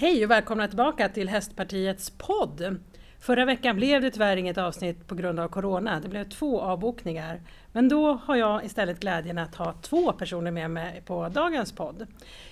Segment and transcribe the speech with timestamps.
[0.00, 2.80] Hej och välkomna tillbaka till Hästpartiets podd.
[3.18, 6.00] Förra veckan blev det tyvärr inget avsnitt på grund av Corona.
[6.00, 7.42] Det blev två avbokningar.
[7.72, 12.06] Men då har jag istället glädjen att ha två personer med mig på dagens podd.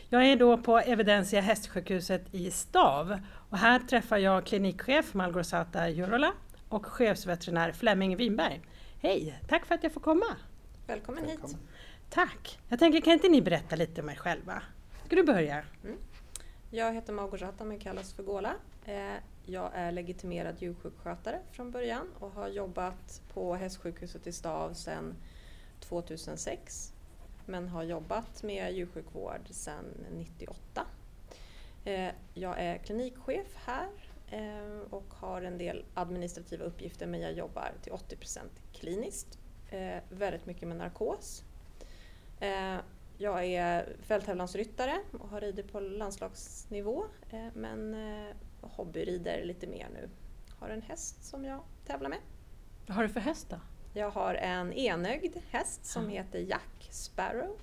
[0.08, 3.18] Jag är då på Evidensia hästsjukhuset i Stav
[3.50, 6.32] och här träffar jag klinikchef Malgorzata Jurola
[6.68, 8.60] och chefsveterinär Flemming Winberg.
[9.02, 9.38] Hej!
[9.48, 10.26] Tack för att jag får komma!
[10.86, 11.50] Välkommen, Välkommen.
[11.50, 11.58] hit!
[12.10, 12.58] Tack!
[12.68, 14.62] Jag tänker, kan inte ni berätta lite om er själva?
[15.06, 15.62] Ska du börja?
[15.84, 15.96] Mm.
[16.70, 18.54] Jag heter Maugorzata men kallas för Gola.
[18.84, 19.14] Eh,
[19.44, 25.14] jag är legitimerad djursjukskötare från början och har jobbat på hästsjukhuset i Stav sedan
[25.80, 26.92] 2006
[27.46, 30.86] men har jobbat med djursjukvård sedan 1998.
[31.84, 33.88] Eh, jag är klinikchef här
[34.30, 38.38] eh, och har en del administrativa uppgifter men jag jobbar till 80%
[38.72, 39.38] kliniskt.
[40.10, 41.44] Väldigt mycket med narkos
[43.18, 50.08] jag är fälttävlansryttare och har ridit på landslagsnivå eh, men eh, hobbyrider lite mer nu.
[50.58, 52.18] Har en häst som jag tävlar med.
[52.86, 53.56] Vad har du för häst då?
[53.94, 56.14] Jag har en enögd häst som mm.
[56.14, 57.58] heter Jack Sparrow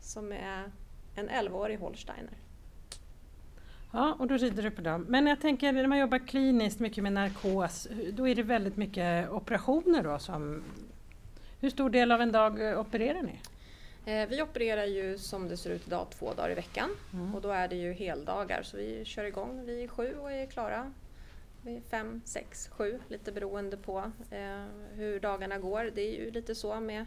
[0.00, 0.70] som är
[1.14, 2.36] en 11-årig holsteiner.
[3.92, 5.06] Ja, och då rider du på dem.
[5.08, 9.30] Men jag tänker när man jobbar kliniskt mycket med narkos, då är det väldigt mycket
[9.30, 10.62] operationer då som...
[11.60, 13.40] Hur stor del av en dag eh, opererar ni?
[14.08, 17.34] Eh, vi opererar ju som det ser ut idag två dagar i veckan mm.
[17.34, 20.92] och då är det ju heldagar så vi kör igång vid sju och är klara
[21.62, 25.90] vid fem, sex, sju lite beroende på eh, hur dagarna går.
[25.94, 27.06] Det är ju lite så med,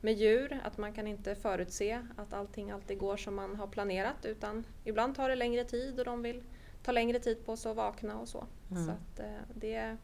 [0.00, 4.24] med djur att man kan inte förutse att allting alltid går som man har planerat
[4.24, 6.42] utan ibland tar det längre tid och de vill
[6.82, 8.46] ta längre tid på sig att vakna och så.
[8.70, 8.86] Mm.
[8.86, 9.96] så att, eh, det, är,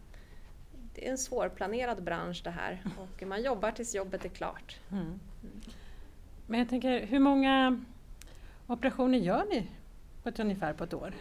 [0.94, 4.80] det är en svårplanerad bransch det här och man jobbar tills jobbet är klart.
[4.90, 5.20] Mm.
[6.46, 7.80] Men jag tänker, hur många
[8.66, 9.70] operationer gör ni
[10.22, 11.14] på ett ungefär på ett år?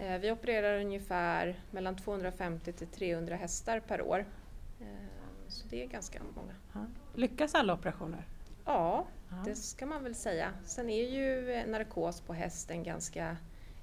[0.00, 4.26] Eh, vi opererar ungefär mellan 250 till 300 hästar per år.
[4.80, 4.86] Eh,
[5.48, 6.86] så det är ganska många.
[7.14, 8.26] Lyckas alla operationer?
[8.64, 9.06] Ja,
[9.44, 10.52] det ska man väl säga.
[10.64, 13.36] Sen är ju narkos på häst en ganska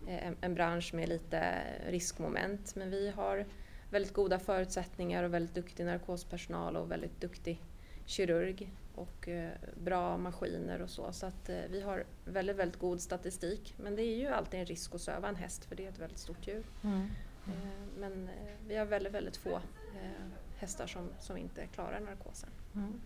[0.07, 3.45] eh, en bransch med lite riskmoment men vi har
[3.89, 7.61] väldigt goda förutsättningar och väldigt duktig narkospersonal och väldigt duktig
[8.05, 11.11] kirurg och eh, bra maskiner och så.
[11.11, 13.75] Så att eh, vi har väldigt, väldigt god statistik.
[13.77, 15.99] Men det är ju alltid en risk att söva en häst för det är ett
[15.99, 16.63] väldigt stort djur.
[16.83, 16.95] Mm.
[16.95, 17.09] Mm.
[17.99, 18.29] Men
[18.67, 19.59] vi har väldigt, väldigt få
[20.63, 22.49] hästar som, som inte klarar narkosen.
[22.75, 22.99] Mm.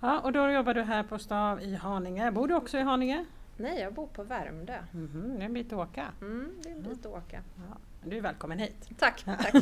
[0.00, 2.30] Ja, och då jobbar du här på Stav i Haninge.
[2.30, 3.24] Bor du också i Haninge?
[3.56, 4.78] Nej, jag bor på Värmdö.
[4.94, 6.06] Mm -hmm, det är en bit att åka.
[6.20, 7.42] Mm, det är en bit att åka.
[7.56, 8.88] Ja, du är välkommen hit.
[8.98, 9.24] Tack!
[9.24, 9.54] tack.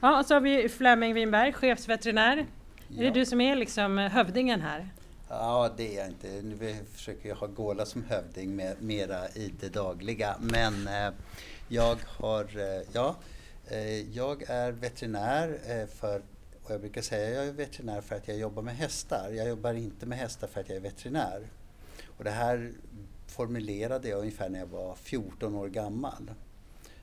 [0.00, 2.46] ja, och så har vi Flemming Winberg, chefsveterinär
[2.96, 3.00] Ja.
[3.00, 4.88] Är det du som är liksom hövdingen här?
[5.28, 6.28] Ja, det är jag inte.
[6.28, 10.36] Nu försöker jag ha Gåla som hövding med, mera i det dagliga.
[10.40, 11.12] Men eh,
[11.68, 13.16] jag har, eh, ja,
[13.68, 16.22] eh, jag är veterinär eh, för,
[16.64, 19.30] och jag brukar säga att jag är veterinär för att jag jobbar med hästar.
[19.30, 21.46] Jag jobbar inte med hästar för att jag är veterinär.
[22.18, 22.72] Och det här
[23.26, 26.30] formulerade jag ungefär när jag var 14 år gammal.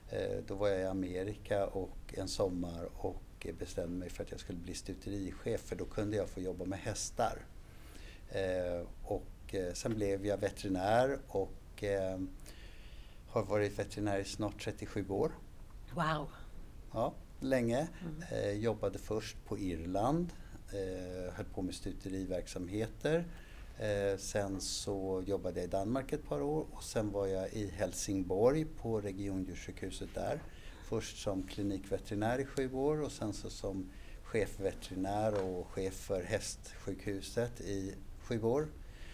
[0.10, 3.22] Eh, då var jag i Amerika och en sommar och
[3.60, 6.80] bestämde mig för att jag skulle bli stuterichef för då kunde jag få jobba med
[6.80, 7.46] hästar.
[8.32, 12.20] Eh, och eh, sen blev jag veterinär och eh,
[13.28, 15.32] har varit veterinär i snart 37 år.
[15.94, 16.28] Wow!
[16.94, 17.88] Ja, länge.
[18.32, 18.62] Mm.
[18.62, 20.30] jobbade först på Irland,
[21.32, 23.26] höll på med stuteriverksamheter.
[24.18, 28.66] sen så jobbade jag i Danmark ett par år och sen var jag i Helsingborg
[28.66, 30.40] på regiondjurssjukhuset där
[30.92, 33.90] först som klinikveterinär i sju år och sen så som
[34.24, 38.68] chefveterinär och chef för hästsjukhuset i sju år.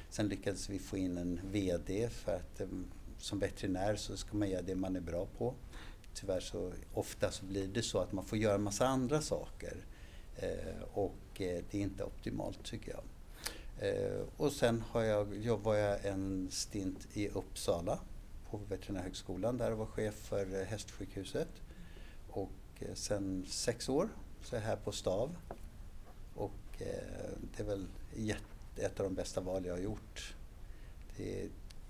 [0.09, 2.67] Sen lyckades vi få in en VD för att eh,
[3.17, 5.53] som veterinär så ska man göra det man är bra på.
[6.13, 9.85] Tyvärr så ofta så blir det så att man får göra en massa andra saker
[10.35, 13.03] eh, och eh, det är inte optimalt tycker jag.
[13.89, 17.99] Eh, och sen har jag, var jag en stint i Uppsala
[18.49, 21.49] på Veterinärhögskolan där jag var chef för hästsjukhuset.
[22.37, 24.09] Och eh, sen sex år
[24.41, 25.35] så är jag här på Stav.
[26.35, 27.87] Och eh, det är väl
[28.75, 30.35] ett av de bästa val jag har gjort.
[31.17, 31.49] Det är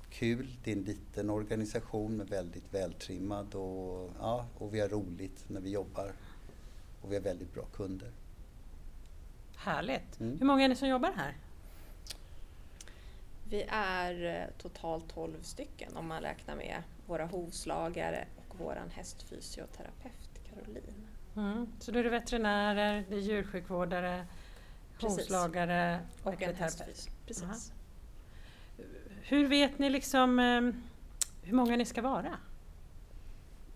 [0.09, 5.45] kul, det är en liten organisation med väldigt vältrimmad och, ja, och vi har roligt
[5.49, 6.13] när vi jobbar.
[7.01, 8.11] Och vi har väldigt bra kunder.
[9.55, 10.19] Härligt!
[10.19, 10.37] Mm.
[10.39, 11.37] Hur många är ni som jobbar här?
[13.49, 20.26] Vi är eh, totalt 12 stycken om man räknar med våra hovslagare och vår hästfysioterapeut.
[20.65, 21.07] Caroline.
[21.35, 21.67] Mm.
[21.79, 24.25] Så då är det veterinärer, det är djursjukvårdare,
[25.01, 27.09] hovslagare och, och en hästfys.
[27.25, 27.43] Precis.
[27.43, 27.53] Aha.
[29.23, 30.61] Hur vet ni liksom eh,
[31.43, 32.37] hur många ni ska vara?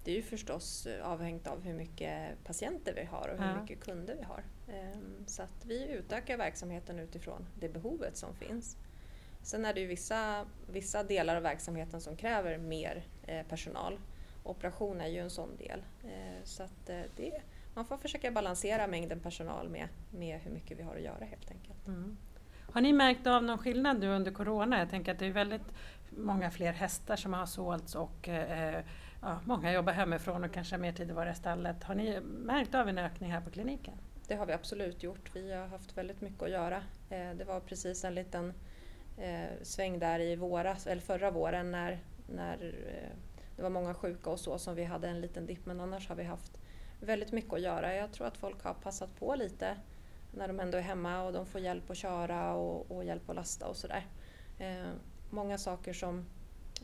[0.04, 3.62] det är ju förstås eh, avhängt av hur mycket patienter vi har och hur Ja.
[3.62, 4.44] mycket kunder vi har.
[4.68, 8.78] Ehm, Så att vi utökar verksamheten utifrån det behovet som finns.
[9.44, 14.00] Sen är det ju vissa, vissa delar av verksamheten som kräver mer eh, personal.
[14.44, 15.84] Operation är ju en sån del.
[16.04, 17.42] Eh, Så att eh, det,
[17.74, 21.52] man får försöka balansera mängden personal med, med hur mycket vi har att göra helt
[21.52, 21.88] enkelt.
[21.88, 22.18] Mm.
[22.72, 24.80] Har ni märkt av någon skillnad nu under Corona?
[24.80, 25.72] Jag tänker att det är väldigt
[26.10, 28.84] många fler hästar som har sålts och eh,
[29.22, 31.84] ja, många jobbar hemifrån och kanske har mer tid att vara i stallet.
[31.84, 33.94] Har ni märkt av en ökning här på kliniken?
[34.28, 35.36] Det har vi absolut gjort.
[35.36, 36.84] Vi har haft väldigt mycket att göra.
[37.10, 38.54] Eh, Det var precis en liten
[39.18, 42.00] eh, sväng där i våras, eller förra våren när,
[42.30, 43.18] när eh,
[43.62, 46.16] det var många sjuka och så som vi hade en liten dipp men annars har
[46.16, 46.58] vi haft
[47.00, 47.96] väldigt mycket att göra.
[47.96, 49.78] Jag tror att folk har passat på lite
[50.32, 53.36] när de ändå är hemma och de får hjälp att köra och, och hjälp att
[53.36, 54.06] lasta och sådär.
[54.60, 54.90] Eh,
[55.30, 56.26] många saker som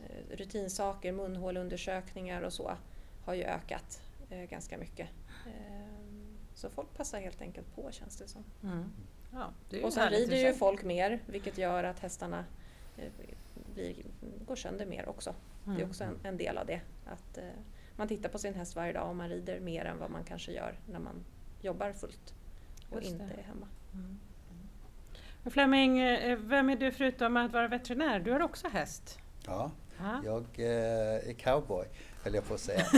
[0.03, 2.71] eh, rutinsaker, munhålundersökningar och så
[3.25, 5.09] har ju ökat eh, ganska mycket.
[5.47, 5.87] Eh,
[6.53, 8.43] så folk passar helt enkelt på känns det som.
[8.63, 8.91] Mm.
[9.33, 12.45] Ja, det Och sen rider ju folk mer vilket gör att hästarna
[12.97, 13.11] eh,
[13.73, 13.95] blir,
[14.45, 15.35] går sönder mer också.
[15.67, 15.89] Det är Mm.
[15.89, 16.81] också en, en del av det.
[17.05, 17.43] Att eh,
[17.95, 20.51] man tittar på sin häst varje dag och man rider mer än vad man kanske
[20.51, 21.23] gör när man
[21.61, 22.33] jobbar fullt
[22.89, 23.33] och Just inte det.
[23.41, 23.67] är hemma.
[23.93, 24.19] Mm.
[25.43, 28.19] Och Flemming, eh, vem är du förutom att vara veterinär?
[28.19, 29.19] Du har också häst.
[29.45, 30.21] Ja, Ja.
[30.25, 31.85] jag eh, är cowboy,
[32.23, 32.85] höll jag på att säga.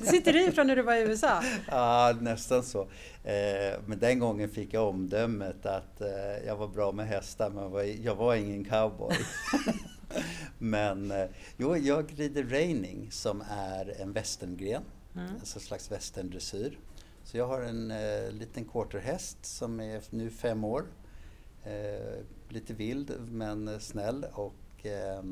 [0.00, 1.42] Det sitter i från när du var i USA.
[1.70, 2.80] Ja, nästan så.
[3.24, 6.08] Eh, men den gången fick jag omdömet att eh,
[6.46, 9.14] jag var bra med hästar, men var, jag var ingen cowboy.
[10.58, 11.26] men eh,
[11.56, 14.82] jo, jag rider reining som är en västerngren,
[15.16, 15.34] Mm.
[15.34, 16.78] alltså en slags västerndressyr.
[17.24, 20.84] Så jag har en eh, liten quarterhäst som är nu fem år.
[21.64, 22.18] Eh,
[22.48, 25.22] lite vild men snäll och eh,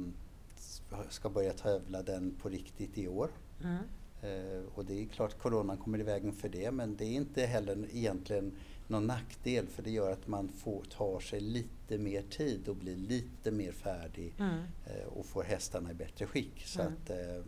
[1.10, 3.30] ska börja tävla den på riktigt i år.
[3.62, 3.76] Mm.
[4.22, 7.46] Eh, och det är klart coronan kommer i vägen för det men det är inte
[7.46, 8.52] heller egentligen
[8.88, 12.96] någon nackdel för det gör att man får, tar sig lite mer tid och blir
[12.96, 14.58] lite mer färdig Mm.
[14.86, 16.62] eh, och får hästarna i bättre skick.
[16.66, 16.92] Så Mm.
[16.92, 17.42] att eh,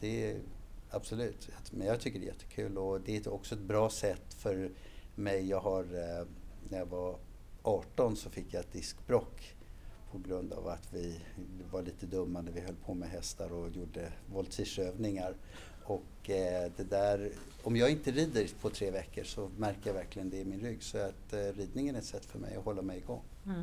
[0.00, 0.40] det är
[0.90, 4.70] absolut, men jag tycker det är jättekul och det är också ett bra sätt för
[5.14, 5.48] mig.
[5.48, 6.26] Jag har, eh,
[6.68, 7.18] när jag var
[7.62, 9.54] 18 så fick jag ett diskbrock
[10.10, 11.20] på grund av att vi
[11.72, 15.36] var lite dumma när vi höll på med hästar och gjorde voltigeövningar.
[15.94, 17.30] Och eh, det där,
[17.62, 20.82] om jag inte rider på tre veckor så märker jag verkligen det i min rygg.
[20.82, 23.22] Så att eh, ridningen är ett sätt för mig att hålla mig igång.
[23.46, 23.62] Mm.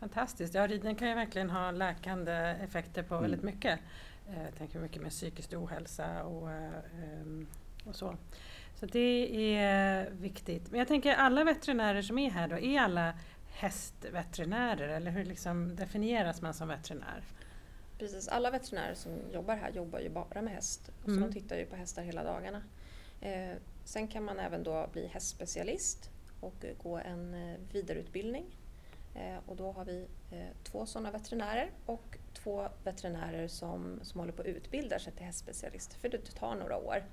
[0.00, 0.54] Fantastiskt.
[0.54, 3.22] Ja, ridning kan ju verkligen ha läkande effekter på Mm.
[3.22, 3.78] väldigt mycket.
[4.28, 6.70] Eh, Jag tänker mycket med psykisk ohälsa och, eh,
[7.02, 7.46] ehm,
[7.84, 8.16] och så.
[8.80, 10.70] Så det är viktigt.
[10.70, 13.14] Men jag tänker alla veterinärer som är här då, är alla
[13.50, 17.24] hästveterinärer eller hur liksom definieras man som veterinär?
[17.98, 20.90] Precis, alla veterinärer som jobbar här jobbar ju bara med häst.
[21.04, 21.22] Så Mm.
[21.22, 22.62] de tittar ju på hästar hela dagarna.
[23.20, 26.10] Eh, sen kan man även då bli hästspecialist
[26.40, 28.44] och gå en eh, vidareutbildning.
[29.14, 34.32] Eh, och då har vi eh, två sådana veterinärer och två veterinärer som, som håller
[34.32, 35.94] på att utbilda sig till hästspecialist.
[35.94, 37.04] För det tar några år.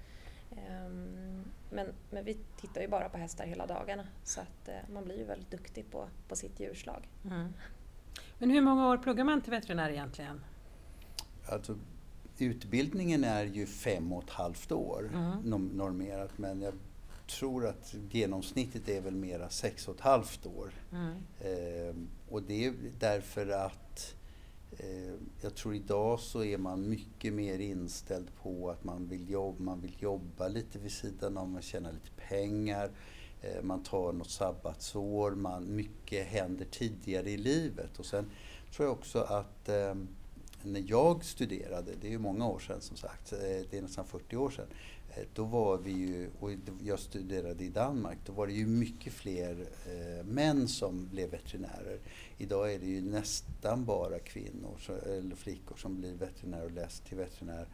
[0.57, 5.05] Ehm, men, men vi tittar ju bara på hästar hela dagarna så att eh, man
[5.05, 7.09] blir ju väldigt duktig på, på sitt djurslag.
[7.25, 7.53] Mm.
[8.37, 10.41] Men hur många år pluggar man till veterinär egentligen?
[11.45, 11.75] Alltså,
[12.37, 15.67] utbildningen är ju fem och ett halvt år Mm.
[15.67, 16.73] normerat men jag
[17.27, 20.73] tror att genomsnittet är väl mera sex och ett halvt år.
[20.91, 21.13] Mm.
[21.39, 21.95] Eh,
[22.29, 24.15] och det är därför att
[24.77, 29.63] eh, jag tror idag så är man mycket mer inställd på att man vill jobba,
[29.63, 32.91] man vill jobba lite vid sidan om, man tjänar lite pengar,
[33.41, 37.99] eh, man tar något sabbatsår, man, mycket händer tidigare i livet.
[37.99, 38.25] Och sen
[38.71, 39.95] tror jag också att eh,
[40.63, 44.05] när jag studerade, det är ju många år sedan som sagt, eh, det är nästan
[44.05, 44.65] 40 år sedan,
[45.09, 46.51] eh, då var vi ju, och
[46.83, 51.99] jag studerade i Danmark, då var det ju mycket fler eh, män som blev veterinärer.
[52.37, 57.05] Idag är det ju nästan bara kvinnor så- eller flickor som blir veterinärer och läser
[57.05, 57.67] till veterinär.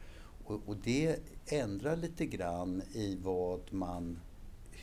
[0.45, 4.19] Och, och det ändrar lite grann i vad man,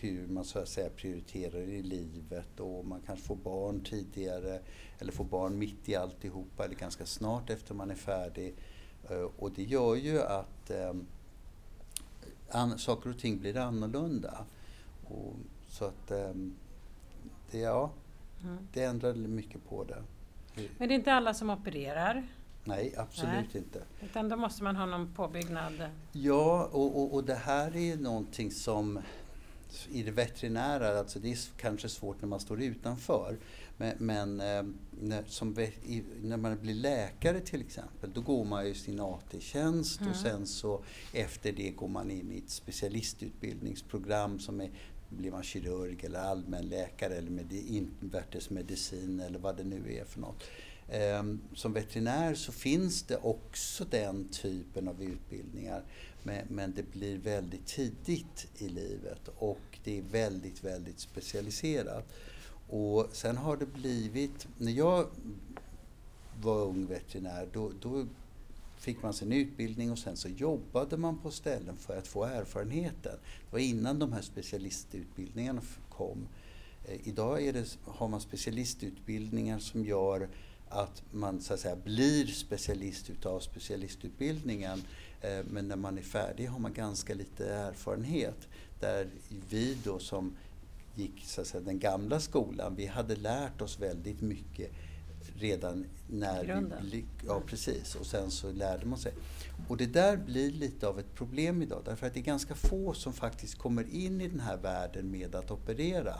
[0.00, 4.60] hur man så att säga prioriterar i livet och man kanske får barn tidigare
[4.98, 8.54] eller får barn mitt i alltihopa eller ganska snart efter man är färdig.
[9.10, 10.92] Eh, Och det gör ju att eh,
[12.50, 14.44] an, saker och ting blir annorlunda.
[15.08, 15.32] Och,
[15.68, 16.30] så att eh,
[17.50, 17.90] det, ja,
[18.44, 18.58] Mm.
[18.72, 20.02] det ändrar mycket på det.
[20.78, 22.26] Men det är inte alla som opererar
[22.64, 23.82] Nej, absolut inte.
[24.02, 25.72] utan då måste man ha någon påbyggnad.
[26.12, 28.98] Ja, och, och, och det här är ju någonting som
[29.90, 33.38] i det veterinära, alltså det är kanske svårt när man står utanför.
[33.76, 34.62] Men, men eh,
[35.00, 40.00] när, som, i, när man blir läkare till exempel, då går man ju sin AT-tjänst
[40.00, 40.12] mm.
[40.12, 44.70] och sen så efter det går man in i ett specialistutbildningsprogram som är
[45.08, 50.20] blir man kirurg eller allmänläkare eller med invärtes medicin eller vad det nu är för
[50.20, 50.44] något.
[50.88, 55.82] Ehm, som veterinär så finns det också den typen av utbildningar
[56.48, 62.12] men det blir väldigt tidigt i livet och det är väldigt, väldigt specialiserat.
[62.68, 65.06] Och sen har det blivit, när jag
[66.40, 68.06] var ung veterinär då, då
[68.76, 73.18] fick man sin utbildning och sen så jobbade man på ställen för att få erfarenheten.
[73.22, 76.28] Det var innan de här specialistutbildningarna kom.
[76.88, 80.28] Ehm, idag är det, har man specialistutbildningar som gör
[80.68, 84.82] att man så att säga blir specialist utav specialistutbildningen.
[85.20, 88.48] Eh, men när man är färdig har man ganska lite erfarenhet.
[88.80, 89.08] Där
[89.50, 90.36] vi då som
[90.94, 94.72] gick så att säga, den gamla skolan, vi hade lärt oss väldigt mycket
[95.38, 96.88] redan när Grunden.
[96.92, 97.04] vi...
[97.26, 97.94] Ja, precis.
[97.94, 99.12] Och sen så lärde man sig.
[99.68, 102.94] Och det där blir lite av ett problem idag därför att det är ganska få
[102.94, 106.14] som faktiskt kommer in i den här världen med att operera.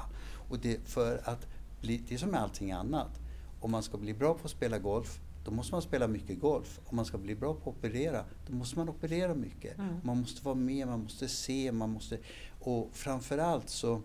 [0.49, 1.47] Och det, för att
[1.81, 3.21] bli, det är som med allting annat.
[3.67, 6.81] Om man ska bli bra på att spela golf, då måste man spela mycket golf.
[6.85, 9.79] Om man ska bli bra på att operera, då måste man operera mycket.
[9.79, 9.95] Mm.
[10.05, 12.19] Man måste vara med, man måste se, man måste...
[12.61, 14.03] Och framförallt så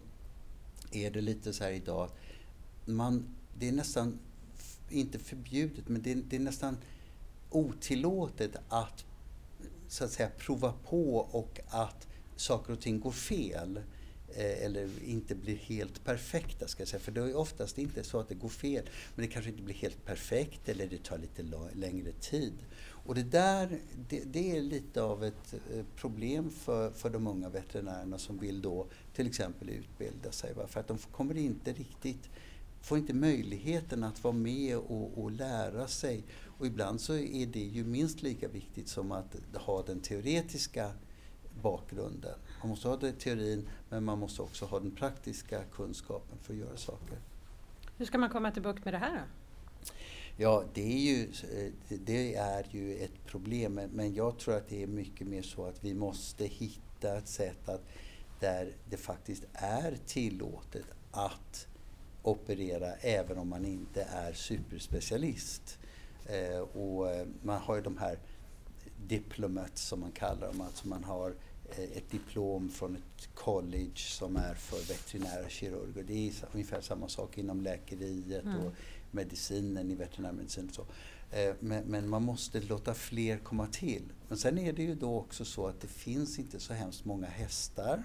[0.91, 2.18] är det lite så här idag att
[2.88, 4.20] man, det är nästan,
[4.89, 6.77] inte förbjudet, men det, det är nästan
[7.50, 9.06] otillåtet att
[9.88, 13.80] så att säga prova på och att saker och ting går fel.
[14.36, 17.00] Eh, eller inte blir helt perfekta ska jag säga.
[17.00, 18.90] För det är oftast inte så att det går fel.
[19.16, 22.54] Men det kanske inte blir helt perfekt eller det tar lite längre tid.
[23.06, 27.50] Och det där, det, det, är lite av ett eh, problem för, för de unga
[27.50, 30.54] veterinärerna som vill då till exempel utbilda sig.
[30.54, 30.68] Va?
[30.68, 32.30] För att de kommer inte riktigt,
[32.82, 36.24] får inte möjligheten att vara med och, och lära sig.
[36.58, 40.92] Och ibland så är det ju minst lika viktigt som att ha den teoretiska
[41.62, 42.36] bakgrunden.
[42.62, 46.60] Man måste ha det teorin men man måste också ha den praktiska kunskapen för att
[46.60, 47.18] göra saker.
[47.98, 49.24] Hur ska man komma till bukt med det här då?
[50.38, 51.32] Ja, det är, ju,
[51.89, 55.84] det är ju ett problem men jag tror att det är mycket mer så att
[55.84, 57.84] vi måste hitta ett sätt att
[58.39, 61.68] där det faktiskt är tillåtet att
[62.24, 65.80] operera även om man inte är superspecialist.
[66.25, 68.20] Eh, och eh, man har ju de här
[69.08, 71.36] diplomats som man kallar dem, alltså man har
[71.80, 76.04] ett diplom från ett college som är för veterinära kirurger.
[76.04, 78.66] Det är ungefär samma sak inom läkeriet mm.
[78.66, 78.74] och
[79.12, 80.70] medicinen i veterinärmedicin.
[80.70, 80.86] Och så.
[81.32, 84.13] Eh, men, men, man måste låta fler komma till.
[84.28, 87.28] Men sen är det ju då också så att det finns inte så hemskt många
[87.28, 88.04] hästar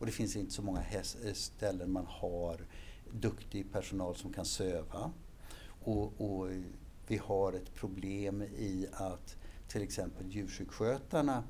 [0.00, 0.82] och det finns inte så många
[1.24, 2.66] eh, ställen man har
[3.12, 5.12] duktig personal som kan söva.
[5.82, 6.48] Och, och
[7.06, 9.36] vi har ett problem i att
[9.68, 11.44] till exempel djursjukskötarna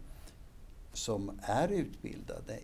[0.93, 2.59] som är utbildade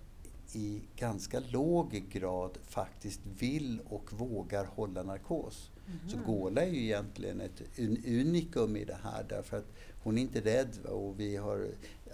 [0.52, 5.70] i ganska låg grad faktiskt vill och vågar hålla narkos.
[5.86, 6.08] Mm.
[6.08, 7.62] Så Gola är ju egentligen ett
[8.06, 10.78] unikum i det här därför att hon är inte rädd.
[10.86, 11.68] Och vi har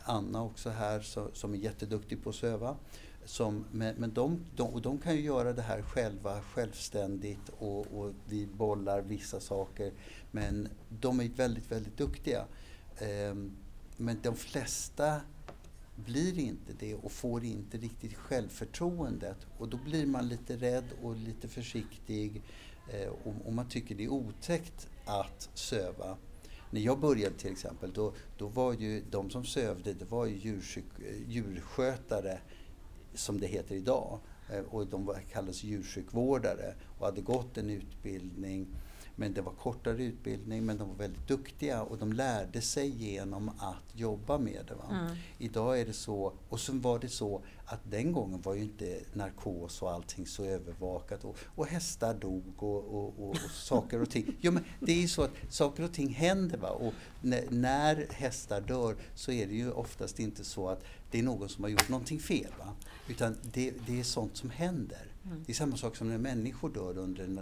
[0.04, 1.00] Anna också här
[1.34, 2.76] som är jätteduktig på att söva.
[3.24, 7.86] Som, men men de, de, och de kan ju göra det här själva, självständigt och,
[7.86, 9.92] och vi bollar vissa saker.
[10.30, 12.44] Men de är väldigt, väldigt duktiga.
[13.30, 13.56] Um,
[13.96, 15.20] men de flesta
[15.96, 19.36] blir inte det och får inte riktigt självförtroendet.
[19.58, 22.42] Och då blir man lite rädd och lite försiktig
[22.88, 26.16] eh, och, och, man tycker det är otäckt att söva.
[26.70, 30.36] När jag började till exempel, då, då var ju de som sövde, det var ju
[30.36, 30.84] djursjuk,
[31.26, 32.38] djurskötare
[33.14, 34.18] som det heter idag.
[34.52, 38.66] Eh, och de kallades djursjukvårdare och hade gått en utbildning
[39.16, 43.48] men det var kortare utbildning men de var väldigt duktiga och de lärde sig genom
[43.48, 44.94] att jobba med det.
[44.94, 45.16] Mm.
[45.38, 49.00] Idag är det så, och så var det så att den gången var ju inte
[49.12, 54.10] narkos och allting så övervakat och, och hästar dog och, och, och, och saker och
[54.10, 54.36] ting.
[54.40, 56.70] Jo, men det är ju så att saker och ting händer va?
[56.70, 61.22] och när, när hästar dör så är det ju oftast inte så att det är
[61.22, 62.52] någon som har gjort någonting fel.
[62.58, 62.72] Va?
[63.08, 65.11] Utan det, det är sånt som händer.
[65.26, 65.42] Mm.
[65.46, 67.40] Det är samma sak som när människor dör under en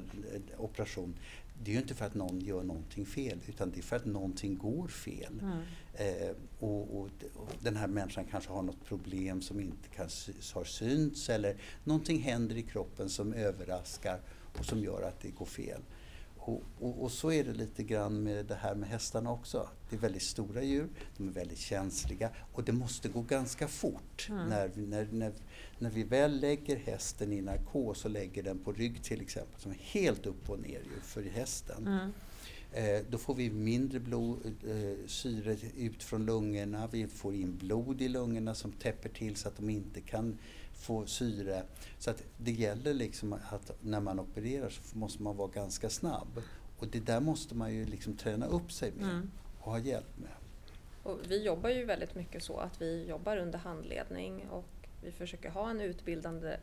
[0.58, 1.14] operation
[1.62, 4.04] det är ju inte för att någon gör någonting fel utan det är för att
[4.04, 5.40] någonting går fel.
[5.42, 5.58] Mm.
[5.94, 10.64] Eh, och, och, och, den här människan kanske har något problem som inte kanske har
[10.64, 14.20] synts eller någonting händer i kroppen som överraskar
[14.58, 15.80] och som gör att det går fel.
[16.42, 19.68] Och, och, och, så är det lite grann med det här med hästarna också.
[19.90, 24.26] Det är väldigt stora djur, de är väldigt känsliga och det måste gå ganska fort.
[24.30, 24.49] Mm.
[24.49, 25.32] När, vi, när, när,
[25.78, 29.70] när vi väl lägger hästen i narkos och lägger den på rygg till exempel, som
[29.70, 31.87] är helt upp och ner för hästen.
[31.87, 32.12] Mm.
[32.73, 38.02] Eh, då får vi mindre blod, eh, syre ut från lungorna, vi får in blod
[38.02, 40.38] i lungorna som täpper till så att de inte kan
[40.80, 41.62] få syre.
[41.99, 46.42] Så att det gäller liksom att när man opererar så måste man vara ganska snabb.
[46.78, 49.30] Och det där måste man ju liksom träna upp sig med mm.
[49.60, 50.30] och ha hjälp med.
[51.02, 55.50] Och vi jobbar ju väldigt mycket så att vi jobbar under handledning och vi försöker
[55.50, 56.56] ha en utbildande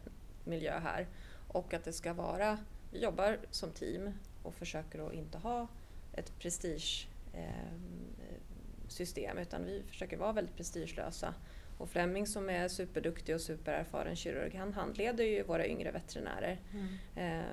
[0.43, 1.07] miljö här.
[1.47, 2.57] Och att det ska vara,
[2.91, 4.12] vi jobbar som team
[4.43, 5.67] och försöker att inte ha
[6.13, 11.33] ett prestigesystem eh, utan vi försöker vara väldigt prestigelösa
[11.77, 16.60] och Flemming som är superduktig och supererfaren kirurg, han handleder ju våra yngre veterinärer.
[16.74, 17.39] Mm.
[17.39, 17.46] Eh,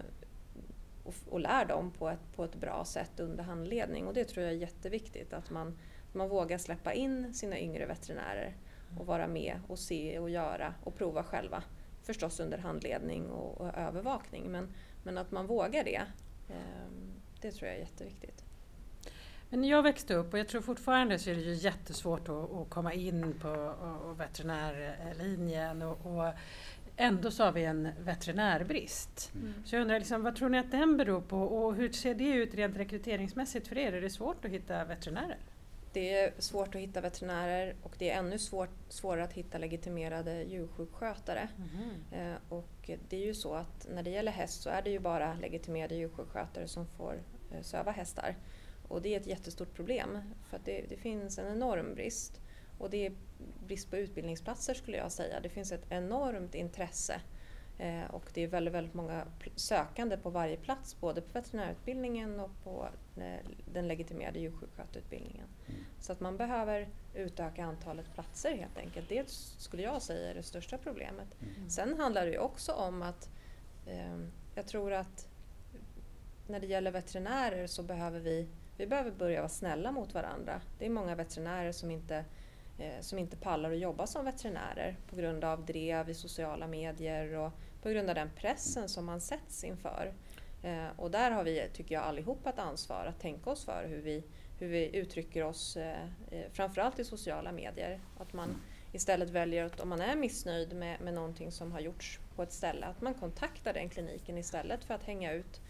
[1.05, 4.07] och, och, lär dem på ett, på ett bra sätt under handledning.
[4.07, 5.79] Och det tror jag är jätteviktigt, att man,
[6.13, 8.57] man vågar släppa in sina yngre veterinärer
[8.99, 11.63] och vara med och se och göra och prova själva.
[12.03, 16.03] Förstås under handledning och, och övervakning, men, men att man vågar det,
[16.49, 16.91] eh,
[17.41, 18.45] det tror jag är jätteviktigt.
[19.51, 22.53] Men när jag växte upp, och jag tror fortfarande så är det ju jättesvårt att,
[22.53, 23.75] att komma in på
[24.19, 26.33] veterinärlinjen och, och
[26.97, 29.33] ändå så har vi en veterinärbrist.
[29.35, 29.55] Mm.
[29.65, 32.25] Så jag undrar, liksom, vad tror ni att den beror på och hur ser det
[32.25, 33.93] ut rent rekryteringsmässigt för er?
[33.93, 35.39] Är det svårt att hitta veterinärer?
[35.93, 40.43] Det är svårt att hitta veterinärer och det är ännu svårt, svårare att hitta legitimerade
[40.43, 41.49] djursjukskötare.
[41.57, 42.33] Mm.
[42.33, 44.99] Eh, och det är ju så att när det gäller häst så är det ju
[44.99, 47.15] bara legitimerade djursjukskötare som får
[47.53, 48.37] eh, söva hästar.
[48.89, 52.41] Och det är ett jättestort problem för att det, det, finns en enorm brist.
[52.79, 53.13] Och det är
[53.67, 55.41] brist på utbildningsplatser skulle jag säga.
[55.41, 57.21] Det finns ett enormt intresse
[57.79, 59.27] eh, och det är väldigt, väldigt många
[59.57, 65.47] sökande på varje plats både på veterinärutbildningen och på eh, den legitimerade djursjuksköterutbildningen.
[65.67, 65.81] Mm.
[66.01, 69.09] Så att man behöver utöka antalet platser helt enkelt.
[69.09, 71.37] Det skulle jag säga är det största problemet.
[71.41, 71.71] Mm.
[71.71, 73.29] Sen handlar det ju också om att
[73.87, 74.19] eh,
[74.55, 75.29] jag tror att
[76.47, 80.61] när det gäller veterinärer så behöver vi vi behöver börja vara snälla mot varandra.
[80.79, 82.25] Det är många veterinärer som inte,
[82.79, 87.35] eh, som inte pallar att jobba som veterinärer på grund av drev i sociala medier
[87.35, 90.13] och på grund av den pressen som man sätts inför.
[90.65, 94.01] Eh, och där har vi, tycker jag, allihopa ett ansvar att tänka oss för hur
[94.01, 94.23] vi,
[94.59, 98.01] hur vi uttrycker oss, eh, eh, framförallt i sociala medier.
[98.19, 98.57] Att man
[98.93, 102.53] istället väljer att om man är missnöjd med, med någonting som har gjorts på ett
[102.53, 105.61] ställe, att man kontaktar den kliniken istället för att hänga ut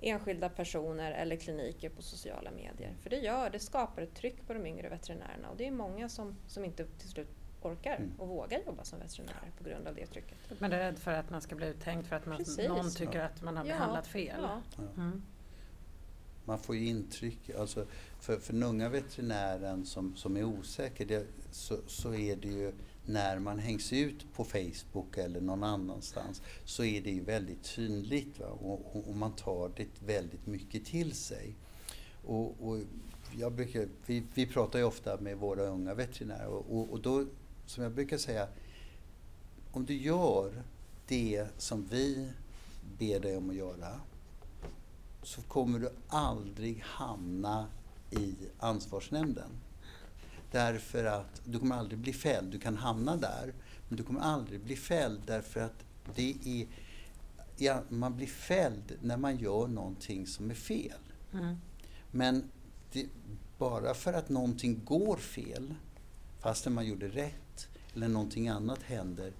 [0.00, 2.94] enskilda personer eller kliniker på sociala medier.
[3.02, 6.08] För det gör, det skapar ett tryck på de yngre veterinärerna och det är många
[6.08, 7.28] som, som inte till slut
[7.62, 8.12] orkar mm.
[8.18, 10.60] och vågar jobba som veterinär på grund av det trycket.
[10.60, 13.42] Man är rädd för att man ska bli uttänkt för att man, någon tycker att
[13.42, 13.72] man har ja.
[13.72, 14.40] behandlat fel.
[14.42, 14.62] Ja.
[14.96, 15.22] Mm.
[16.44, 17.86] Man får ju intryck, alltså
[18.20, 22.72] för, för den unga veterinären som, som är osäker det, så, så är det ju
[23.08, 28.40] när man hängs ut på Facebook eller någon annanstans så är det ju väldigt synligt
[28.40, 31.54] och, och, och, man tar det väldigt mycket till sig.
[32.24, 32.78] Och, och
[33.38, 37.26] jag brukar, vi, vi pratar ju ofta med våra unga veterinärer och, och då,
[37.66, 38.48] som jag brukar säga,
[39.72, 40.62] om du gör
[41.06, 42.28] det som vi
[42.98, 44.00] ber dig om att göra
[45.22, 47.66] så kommer du aldrig hamna
[48.10, 49.50] i ansvarsnämnden.
[50.50, 52.52] Därför att du kommer aldrig bli fälld.
[52.52, 53.54] Du kan hamna där,
[53.88, 55.84] men du kommer aldrig bli fälld därför att
[56.14, 56.66] det är,
[57.56, 60.98] ja, man blir fälld när man gör någonting som är fel.
[61.32, 61.56] Mm.
[62.10, 62.50] Men
[62.92, 63.06] det,
[63.58, 65.74] bara för att någonting går fel,
[66.40, 69.32] fastän man gjorde rätt, eller någonting annat händer,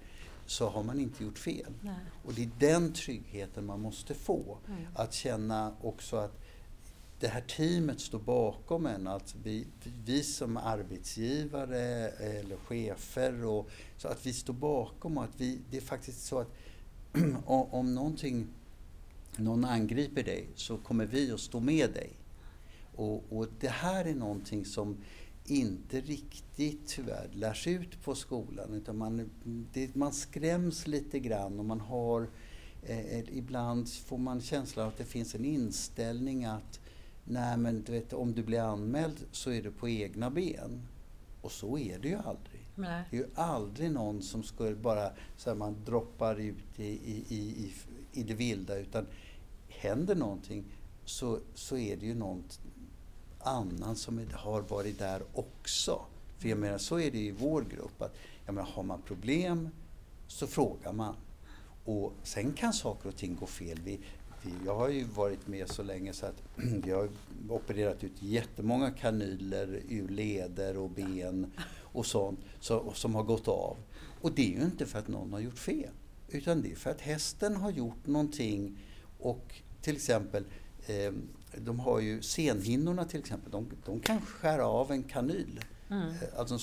[0.45, 1.73] så har man inte gjort fel.
[1.81, 1.95] Nej.
[2.25, 4.57] Och det är den tryggheten man måste få.
[4.67, 4.87] Mm.
[4.95, 6.41] Att känna också att
[7.19, 9.07] det här teamet står bakom en.
[9.07, 9.67] Att vi,
[10.05, 15.77] vi som arbetsgivare eller chefer, och, så att vi står bakom och att vi, det
[15.77, 16.47] är faktiskt så att
[17.45, 18.47] om någonting,
[19.35, 22.09] någon angriper dig så kommer vi att stå med dig.
[22.95, 24.97] Och, och det här är någonting som
[25.45, 28.73] inte riktigt tyvärr lärs ut på skolan.
[28.73, 29.29] Utan man,
[29.73, 32.29] det, man skräms lite grann och man har
[32.83, 36.78] eh, eh ibland får man känslan att det finns en inställning att
[37.31, 40.87] Nej men du vet, om du blir anmäld så är du på egna ben.
[41.41, 42.67] Och så är det ju aldrig.
[42.75, 43.03] Nej.
[43.11, 47.25] Det är ju aldrig någon som skulle bara så här, man droppar ut i, i,
[47.29, 47.73] i,
[48.13, 49.05] i det vilda utan
[49.67, 50.63] händer någonting
[51.05, 52.43] så, så är det ju någon
[53.39, 56.01] annan som har varit där också.
[56.37, 58.01] För jag menar, så är det i vår grupp.
[58.01, 58.15] att
[58.45, 59.69] jag menar, Har man problem
[60.27, 61.15] så frågar man.
[61.85, 63.79] Och sen kan saker och ting gå fel.
[63.83, 63.99] Vi,
[64.65, 67.09] jag har ju varit med så länge så att vi har
[67.49, 73.77] opererat ut jättemånga kanyler ur leder och ben och sånt så, som har gått av.
[74.21, 75.91] Och det är ju inte för att någon har gjort fel.
[76.27, 78.77] Utan det är för att hästen har gjort någonting
[79.19, 80.45] och till exempel
[80.87, 81.13] eh,
[81.57, 85.59] de har ju senhinnorna till exempel, de, de kan skära av en kanyl.
[85.89, 86.09] Mm.
[86.09, 86.59] Eh, alltså en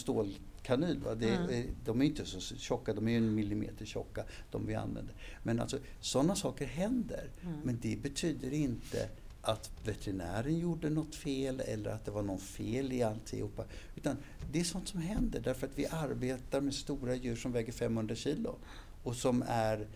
[0.67, 0.99] stålkanyl.
[0.99, 1.15] Va?
[1.15, 1.77] Det, mm.
[1.85, 5.15] De är inte så tjocka, de är en millimeter tjocka, de vi använder.
[5.43, 7.31] Men alltså sådana saker händer.
[7.43, 7.61] Mm.
[7.65, 9.09] Men det betyder inte
[9.43, 13.65] att veterinären gjorde något fel eller att det var något fel i alltihopa.
[13.97, 14.17] Utan
[14.53, 18.15] det är sånt som händer därför att vi arbetar med stora djur som väger 500
[18.15, 18.59] kilo.
[19.03, 19.87] Och som är,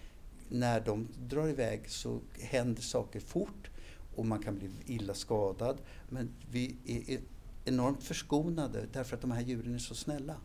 [0.48, 3.70] när de drar iväg så händer saker fort
[4.16, 5.78] och man kan bli illa skadad.
[6.08, 7.20] Men vi är
[7.64, 10.36] enormt förskonade därför att de här djuren är så snälla.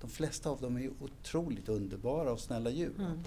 [0.00, 2.94] De flesta av dem är otroligt underbara och snälla djur.
[2.98, 3.18] Mm.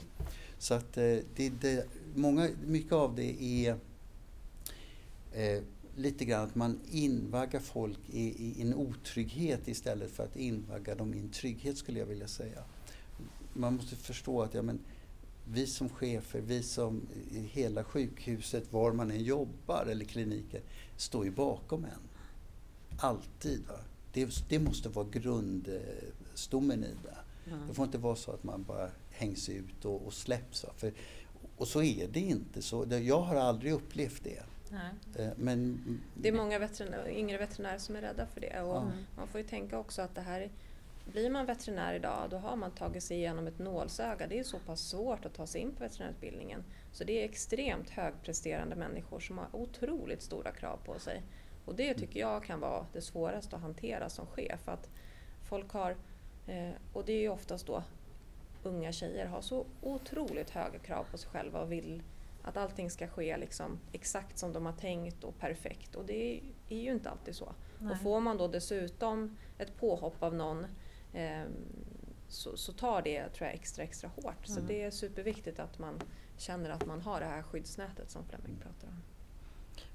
[0.57, 3.75] Så att eh, det, det, många, mycket av det är
[5.31, 5.63] eh,
[5.95, 11.13] lite grann att man invaggar folk i, i, en otrygghet istället för att invagga dem
[11.13, 12.63] i en trygghet skulle jag vilja säga.
[13.53, 14.79] Man måste förstå att ja, men,
[15.45, 20.61] vi som chefer, vi som i hela sjukhuset, var man än jobbar eller kliniker,
[20.97, 21.91] står ju bakom en.
[22.97, 23.61] Alltid.
[23.67, 23.79] Va?
[24.13, 25.05] Det, det måste vara
[26.41, 27.49] grundstommen i det.
[27.51, 27.67] Mm.
[27.67, 30.65] Det får inte vara så att man bara hängs ut och, och släpps.
[30.75, 30.93] För,
[31.57, 32.61] och så är det inte.
[32.61, 34.43] Så, jag har aldrig upplevt det.
[35.15, 35.79] Eh, men,
[36.15, 38.61] det är många veterinär, yngre veterinärer som är rädda för det.
[38.61, 38.91] Och ja.
[39.17, 40.51] Man får ju tänka också att det här
[41.11, 44.27] blir man veterinär idag då har man tagit sig igenom ett nålsöga.
[44.27, 46.63] Det är så pass svårt att ta sig in på veterinärutbildningen.
[46.91, 51.23] Så det är extremt högpresterande människor som har otroligt stora krav på sig.
[51.65, 54.67] Och det tycker jag kan vara det svåraste att hantera som chef.
[54.67, 54.89] Att
[55.51, 55.95] folk har,
[56.93, 57.83] och det är ju oftast då
[58.63, 62.03] unga tjejer, har så otroligt höga krav på sig själva och vill
[62.43, 65.95] att allting ska ske liksom exakt som de har tänkt och perfekt.
[65.95, 67.53] Och det är ju inte alltid så.
[67.79, 67.91] Nej.
[67.91, 70.65] Och får man då dessutom ett påhopp av någon
[71.13, 71.43] eh,
[72.27, 74.47] så, så, tar det tror jag, extra extra hårt.
[74.47, 74.55] Mm.
[74.55, 76.01] Så det är superviktigt att man
[76.37, 79.01] känner att man har det här skyddsnätet som Flemming pratar om.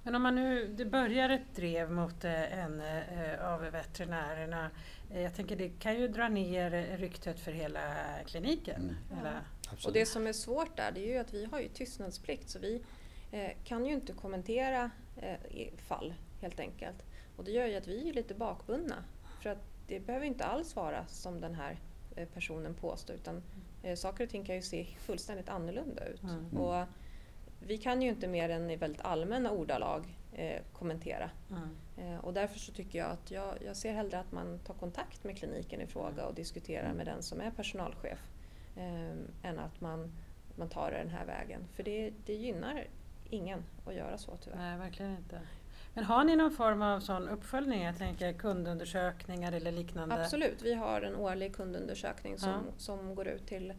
[0.07, 4.71] Men om man nu, det börjar ett drev mot eh, en eh, av veterinärerna.
[5.11, 7.81] Eh, jag tänker det kan ju dra ner ryktet för hela
[8.27, 8.83] kliniken.
[8.83, 8.97] Mm.
[9.19, 9.85] Hela Absolut.
[9.85, 12.59] Och det som är svårt där det är ju att vi har ju tystnadsplikt så
[12.59, 12.83] vi
[13.33, 17.05] eh, kan ju inte kommentera eh, fall helt enkelt.
[17.37, 19.05] Och det gör ju att vi är lite bakbundna.
[19.43, 21.79] För att det behöver inte alls vara som den här
[22.17, 23.43] eh, personen påstår utan
[23.83, 26.23] eh, saker och ting kan ju se fullständigt annorlunda ut.
[26.23, 26.57] Mm.
[26.57, 26.87] Och
[27.67, 31.31] vi kan ju inte mer än i väldigt allmänna ordalag eh, kommentera.
[31.51, 31.69] Mm.
[31.97, 35.25] Eh, och därför så tycker jag att jag, jag ser hellre att man tar kontakt
[35.25, 38.19] med kliniken i fråga och diskuterar med den som är personalchef
[38.77, 40.13] eh, än att man,
[40.57, 41.61] man tar det den här vägen.
[41.73, 42.87] För det, det gynnar
[43.31, 44.59] ingen att göra så tyvärr.
[44.59, 45.41] Nej, verkligen inte.
[45.95, 47.83] Men har ni någon form av sån uppföljning?
[47.83, 50.23] Jag tänker kundundersökningar eller liknande?
[50.23, 52.61] Absolut, vi har en årlig kundundersökning som, ja.
[52.77, 53.75] som går ut till,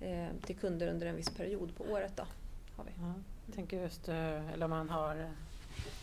[0.00, 2.12] eh, till kunder under en viss period på året.
[2.16, 2.26] Då,
[2.76, 2.90] har vi.
[3.00, 3.14] Ja,
[3.46, 5.26] jag tänker just, eh, eller man har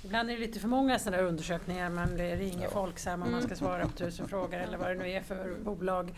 [0.04, 1.90] Ibland är det lite för många sådana här undersökningar.
[1.90, 2.70] Man ringer ja.
[2.70, 6.10] Folksam och man ska svara på tusen frågor eller vad det nu är för bolag.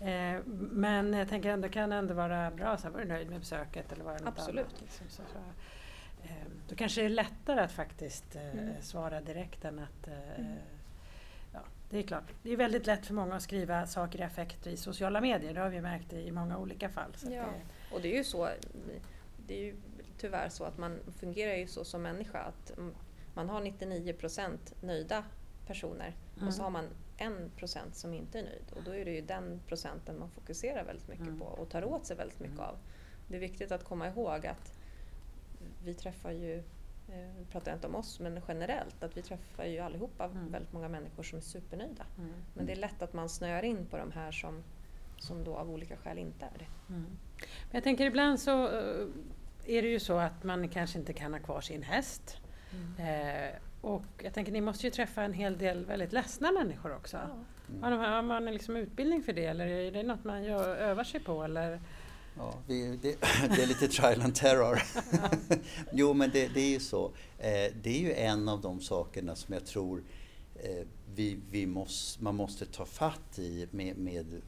[0.00, 2.76] Eh, men jag tänker ändå kan det ändå vara bra.
[2.76, 3.92] Så här, var du nöjd med besöket?
[3.92, 4.66] Eller var det något Absolut.
[4.66, 5.38] Annat, liksom, så, så,
[6.24, 8.74] eh, då kanske det är lättare att faktiskt eh, mm.
[8.80, 10.56] svara direkt än att mm.
[11.52, 12.32] Ja, det är klart.
[12.42, 15.54] Det är väldigt lätt för många att skriva saker i affekt i sociala medier.
[15.54, 17.10] Det har vi märkt i många olika fall.
[17.22, 17.28] ja.
[17.28, 18.48] det, och det är ju så.
[19.46, 19.74] Det är ju
[20.24, 22.72] tyvärr så att man fungerar ju så som människa att
[23.34, 25.24] man har 99 procent nöjda
[25.66, 26.48] personer mm.
[26.48, 29.20] och så har man en procent som inte är nöjd och då är det ju
[29.20, 31.38] den procenten man fokuserar väldigt mycket mm.
[31.38, 32.68] på och tar åt sig väldigt mycket mm.
[32.68, 32.76] av.
[33.28, 34.78] Det är viktigt att komma ihåg att
[35.84, 36.58] vi träffar ju,
[37.08, 40.52] eh, vi pratar inte om oss, men generellt, att vi träffar ju allihopa mm.
[40.52, 42.06] väldigt många människor som är supernöjda.
[42.18, 42.32] Mm.
[42.54, 44.62] Men det är lätt att man snöar in på de här som,
[45.18, 46.92] som då av olika skäl inte är det.
[46.92, 47.06] Mm.
[47.40, 49.06] Men jag tänker ibland så eh,
[49.66, 52.36] är det ju så att man kanske inte kan ha kvar sin häst.
[52.72, 53.08] Mm.
[53.08, 57.16] Eh, och jag tänker, ni måste ju träffa en hel del väldigt ledsna människor också.
[57.16, 57.44] Ja.
[57.68, 57.82] Mm.
[57.82, 61.20] Har, har man liksom utbildning för det eller är det något man gör, övar sig
[61.20, 61.44] på?
[61.44, 61.80] Eller?
[62.36, 63.16] Ja, vi, det,
[63.56, 64.82] det, är lite trial and terror.
[65.92, 67.06] jo, men det, det, är ju så.
[67.38, 70.02] Eh, det är ju en av de sakerna som jag tror
[70.54, 74.42] eh, vi, vi måste, man måste ta fatt i med, med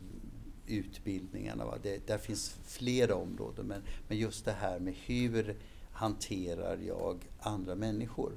[0.66, 1.64] utbildningarna.
[1.64, 1.74] Va?
[1.82, 5.56] Det, där finns flera områden, men, men just det här med hur
[5.92, 8.32] hanterar jag andra människor?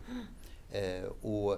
[0.72, 1.58] Eh, och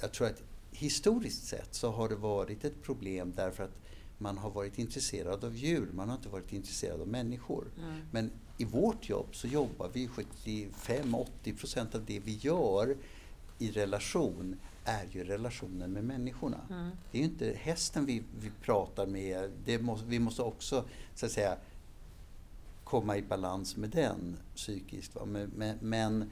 [0.00, 3.78] jag tror att historiskt sett så har det varit ett problem därför att
[4.18, 7.64] man har varit intresserad av djur, man har inte varit intresserad av människor.
[7.78, 8.00] Mm.
[8.10, 12.96] Men i vårt jobb så jobbar vi 75-80 procent av det vi gör
[13.58, 14.56] i relation
[14.88, 16.60] är ju relationen med människorna.
[16.70, 16.90] Mm.
[17.12, 19.50] Det är ju inte hästen vi, vi pratar med.
[19.80, 21.56] Måste, vi måste också så att säga
[22.84, 25.14] komma i balans med den psykiskt.
[25.14, 25.24] Va?
[25.24, 26.30] Men, men,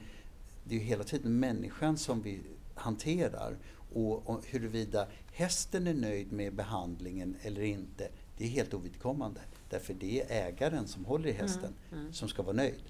[0.63, 2.41] det är ju hela tiden människan som vi
[2.75, 3.57] hanterar.
[3.93, 9.41] Och, och huruvida hästen är nöjd med behandlingen eller inte, det är helt ovidkommande.
[9.69, 12.13] Därför det är ägaren som håller i hästen mm, mm.
[12.13, 12.83] som ska vara nöjd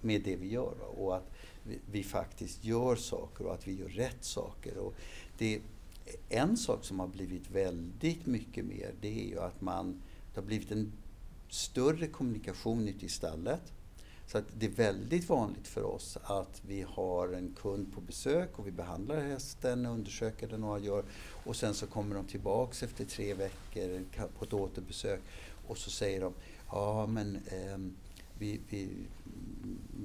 [0.00, 0.74] med det vi gör.
[0.98, 1.35] Och att
[1.68, 4.78] vi, vi, faktiskt gör saker och att vi gör rätt saker.
[4.78, 4.94] Och
[5.38, 5.60] det,
[6.28, 10.02] en sak som har blivit väldigt mycket mer, det är ju att man,
[10.34, 10.92] det har blivit en
[11.48, 13.72] större kommunikation ute i stallet.
[14.26, 18.58] Så att det är väldigt vanligt för oss att vi har en kund på besök
[18.58, 21.04] och vi behandlar hästen, undersöker den och gör
[21.44, 24.04] och sen så kommer de tillbaks efter tre veckor
[24.38, 25.20] på ett återbesök
[25.66, 26.32] och så säger de
[26.70, 27.78] ja men eh,
[28.38, 28.88] vi, vi,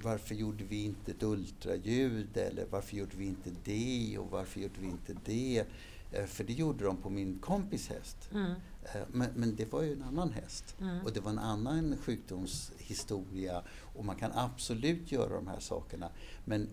[0.01, 4.79] varför gjorde vi inte ett ultraljud eller varför gjorde vi inte det och varför gjorde
[4.79, 5.65] vi inte det?
[6.11, 8.29] Eh, för det gjorde de på min kompis häst.
[8.31, 8.51] Mm.
[8.83, 11.05] Eh, men, men, det var ju en annan häst mm.
[11.05, 13.63] och det var en annan sjukdomshistoria
[13.95, 16.09] och man kan absolut göra de här sakerna.
[16.45, 16.69] Men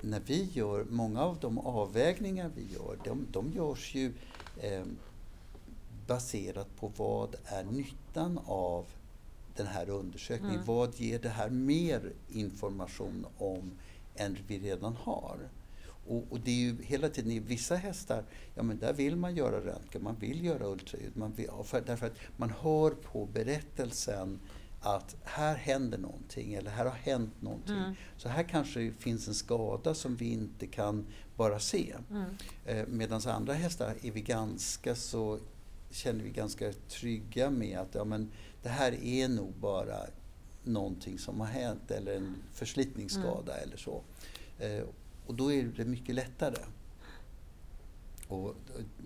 [0.00, 4.12] när vi gör, många av de avvägningar vi gör, de, de görs ju
[4.56, 4.84] eh,
[6.06, 8.86] baserat på vad är nyttan av
[9.56, 10.54] den här undersökningen?
[10.54, 10.66] Mm.
[10.66, 13.72] Vad ger det här mer information om
[14.14, 15.38] än vi redan har?
[16.06, 19.36] Och, och, det är ju hela tiden i vissa hästar, ja men där vill man
[19.36, 21.16] göra röntgen, man vill göra ultraljud.
[21.16, 24.40] Man vill, för, därför att man hör på berättelsen
[24.82, 27.76] att här händer någonting eller här har hänt någonting.
[27.76, 27.94] Mm.
[28.16, 31.94] Så här kanske det finns en skada som vi inte kan bara se.
[32.10, 32.24] Mm.
[32.66, 35.38] Eh, Medan andra hästar är vi ganska så,
[35.92, 38.30] känner vi ganska trygga med att ja, men
[38.62, 39.96] det här är nog bara
[40.64, 43.68] någonting som har hänt eller en förslitningsskada mm.
[43.68, 44.02] eller så.
[44.58, 44.84] Eh,
[45.26, 46.58] och då är det mycket lättare.
[48.28, 48.54] Och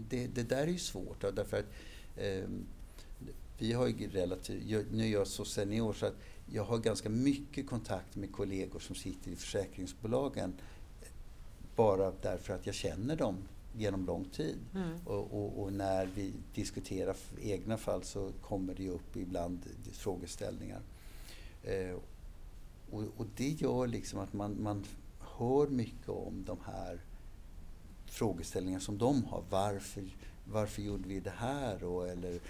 [0.09, 1.67] det, det där är ju svårt då, därför att
[2.17, 2.49] eh,
[3.59, 6.17] vi har ju relativt, nu är jag så senior så att
[6.53, 10.55] jag har ganska mycket kontakt med kollegor som sitter i försäkringsbolagen
[11.77, 13.37] bara därför att jag känner dem
[13.77, 14.59] genom lång tid.
[14.75, 14.99] Mm.
[15.05, 19.61] Och, och, och, när vi diskuterar egna fall så kommer det upp ibland
[19.93, 20.81] frågeställningar.
[21.63, 21.97] Eh,
[22.91, 24.85] och, och, det gör liksom att man, man
[25.21, 27.01] hör mycket om de här
[28.07, 29.43] frågeställningarna som de har.
[29.51, 30.05] Varför,
[30.45, 31.85] varför gjorde vi det här?
[31.85, 32.41] Och, eller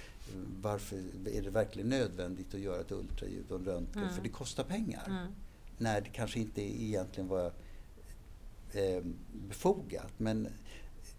[0.62, 4.02] varför är det verkligen nödvändigt att göra ett ultraljud och en röntgen?
[4.02, 4.14] Mm.
[4.14, 5.06] För det kostar pengar.
[5.06, 5.32] Mm.
[5.78, 7.52] När det kanske inte egentligen var
[8.72, 9.02] eh,
[9.48, 10.12] befogat.
[10.16, 10.48] Men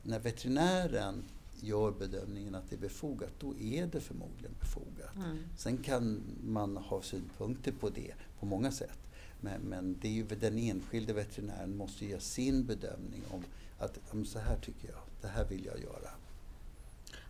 [0.07, 1.23] när veterinären
[1.61, 5.15] gör bedömningen att det är befogat, då är det förmodligen befogat.
[5.15, 5.37] Mm.
[5.57, 8.99] Sen kan man ha synpunkter på det på många sätt.
[9.41, 13.43] Men, men det är ju den enskilde veterinären måste göra sin bedömning om
[13.79, 16.09] att så här tycker jag, det här vill jag göra.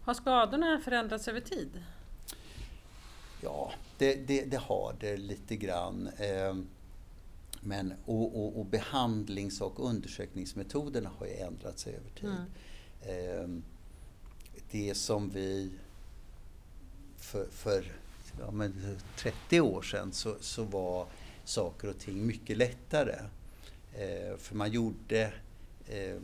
[0.01, 1.83] Har skadorna förändrats över tid?
[3.41, 6.09] Ja, det, det, det har det lite grann.
[6.17, 6.55] Eh,
[7.61, 12.29] men, och, och, och, behandlings och undersökningsmetoderna har ju ändrat sig över tid.
[12.29, 12.41] Mm.
[13.07, 13.47] Eh,
[14.71, 15.71] det som vi
[17.17, 17.91] för, för
[18.39, 21.07] ja, men 30 år sedan så, så var
[21.43, 23.15] saker och ting mycket lättare.
[23.93, 25.33] Eh, för man gjorde
[25.87, 26.15] eh,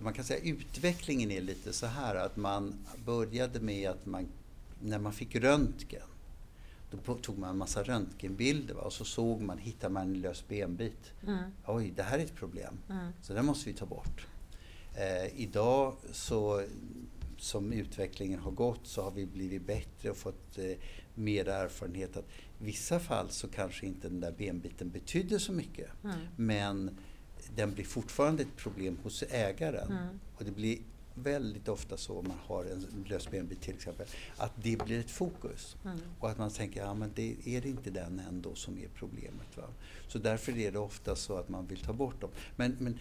[0.00, 4.26] man kan säga utvecklingen är lite så här att man började med att man,
[4.82, 6.02] när man fick röntgen,
[6.90, 8.80] då tog man en massa röntgenbilder va?
[8.80, 11.12] och så såg man, hittade man en lös benbit.
[11.26, 11.50] Mm.
[11.66, 12.78] Oj, det här är ett problem.
[12.90, 13.12] Mm.
[13.22, 14.26] Så det måste vi ta bort.
[14.96, 16.62] Eh, idag så
[17.38, 20.72] som utvecklingen har gått så har vi blivit bättre och fått eh,
[21.14, 22.24] mer erfarenhet att
[22.60, 25.90] i vissa fall så kanske inte den där benbiten betydde så mycket.
[26.04, 26.16] Mm.
[26.36, 26.98] Men
[27.54, 29.92] den blir fortfarande ett problem hos ägaren.
[29.92, 30.20] Mm.
[30.36, 30.78] Och det blir
[31.14, 34.06] väldigt ofta så om man har en lös benbit till exempel,
[34.36, 35.76] att det blir ett fokus.
[35.84, 35.98] Mm.
[36.20, 39.56] Och att man tänker, ja men det, är det inte den ändå som är problemet?
[39.56, 39.64] Va?
[40.08, 42.30] Så därför är det ofta så att man vill ta bort dem.
[42.56, 42.98] Men, men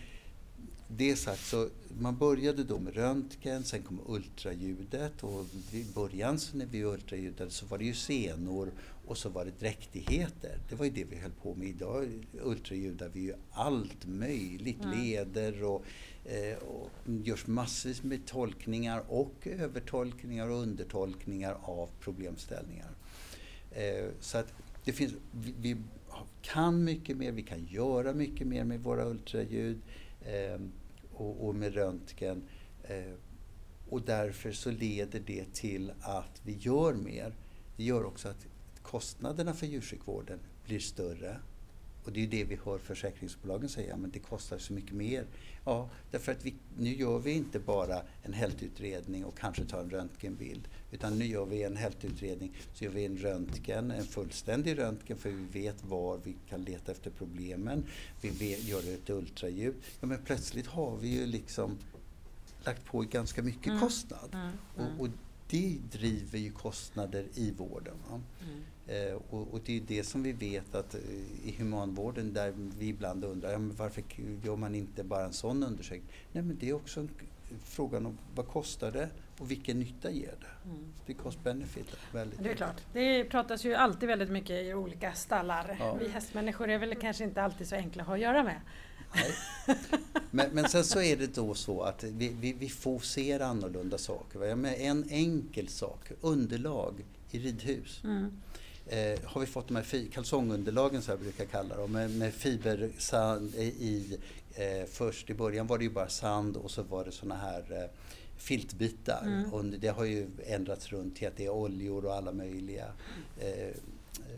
[0.87, 1.69] det sagt så
[1.99, 7.51] man började då med röntgen, sen kom ultraljudet och i början så när vi ultraljudade
[7.51, 8.71] så var det ju senor
[9.05, 10.59] och så var det dräktigheter.
[10.69, 11.67] Det var ju det vi höll på med.
[11.67, 14.99] Idag ultraljudar vi ju allt möjligt, mm.
[14.99, 15.85] leder och,
[16.25, 22.89] eh, och görs massvis med tolkningar och övertolkningar och undertolkningar av problemställningar.
[23.71, 24.53] Eh, så att
[24.85, 25.77] det finns, vi, vi
[26.41, 29.81] kan mycket mer, vi kan göra mycket mer med våra ultraljud.
[30.25, 30.59] Eh,
[31.13, 32.43] och, och, med röntgen.
[32.83, 33.13] Eh,
[33.89, 37.35] Och därför så leder det till att vi gör mer.
[37.77, 38.47] Det gör också att
[38.81, 41.37] kostnaderna för djursjukvården blir större.
[42.05, 45.25] Och det är ju det vi hör försäkringsbolagen säga, men det kostar så mycket mer.
[45.65, 49.89] Ja, därför att vi, nu gör vi inte bara en hältutredning och kanske tar en
[49.89, 50.67] röntgenbild.
[50.91, 55.29] Utan nu gör vi en hältutredning, så gör vi en röntgen, en fullständig röntgen för
[55.29, 57.85] vi vet var vi kan leta efter problemen.
[58.21, 59.75] Vi vet, gör ett ultraljud.
[59.99, 61.77] Ja, men plötsligt har vi ju liksom
[62.63, 63.79] lagt på ganska mycket mm.
[63.79, 64.29] kostnad.
[64.33, 64.47] Mm.
[64.77, 64.99] Mm.
[64.99, 65.09] Och, och,
[65.49, 67.95] det driver ju kostnader i vården.
[68.87, 71.01] Eh, och, och, det är det som vi vet att eh,
[71.45, 74.03] i humanvården där vi ibland undrar ja, men varför
[74.43, 76.11] gör man inte bara en sån undersökning?
[76.31, 77.09] Nej men det är också en,
[77.63, 80.69] frågan om vad kostar det och vilken nytta ger det?
[80.69, 80.85] Mm.
[81.05, 81.97] Det är benefit.
[82.11, 82.81] Väldigt det är klart.
[82.93, 85.77] Det pratas ju alltid väldigt mycket i olika stallar.
[85.79, 85.93] Ja.
[85.93, 88.61] Vi hästmänniskor är väl kanske inte alltid så enkla att ha att göra med.
[90.31, 93.97] Men, men sen så är det då så att vi, vi, vi får se annorlunda
[93.97, 94.55] saker.
[94.55, 96.93] Med en enkel sak, underlag
[97.31, 98.03] i ridhus.
[98.03, 98.41] Mm.
[98.87, 103.55] Eh, har vi fått de här kalsongunderlagen, så jag brukar kalla dem, med, med fibersand
[103.55, 104.17] i.
[104.53, 107.63] Eh, först i början var det ju bara sand och så var det såna här
[107.71, 107.89] eh,
[108.37, 109.23] filtbitar.
[109.23, 109.53] Mm.
[109.53, 112.85] Och det har ju ändrats runt till att det är oljor och alla möjliga
[113.39, 113.75] eh,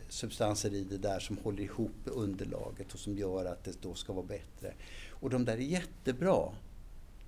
[0.09, 4.13] substanser i det där som håller ihop underlaget och som gör att det då ska
[4.13, 4.73] vara bättre.
[5.09, 6.53] Och de där är jättebra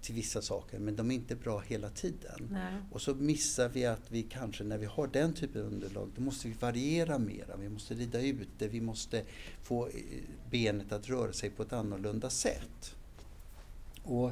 [0.02, 2.48] till vissa saker men de är inte bra hela tiden.
[2.52, 2.74] Nej.
[2.92, 6.22] Och så missar vi att vi kanske när vi har den typen av underlag då
[6.22, 7.58] måste vi variera mera.
[7.58, 9.24] Vi måste rida ut det, vi måste
[9.64, 9.94] få eh,
[10.52, 12.96] benet att röra sig på ett annorlunda sätt.
[14.04, 14.32] Och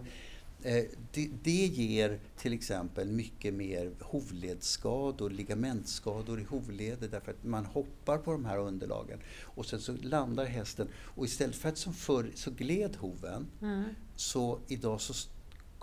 [0.64, 7.66] Eh, det, det, ger till exempel mycket mer hovledsskador, ligamentskador i hovleder därför att man
[7.66, 11.94] hoppar på de här underlagen och sen så landar hästen och istället för att som
[11.94, 13.84] förr så gled hoven mm.
[14.16, 15.14] så idag så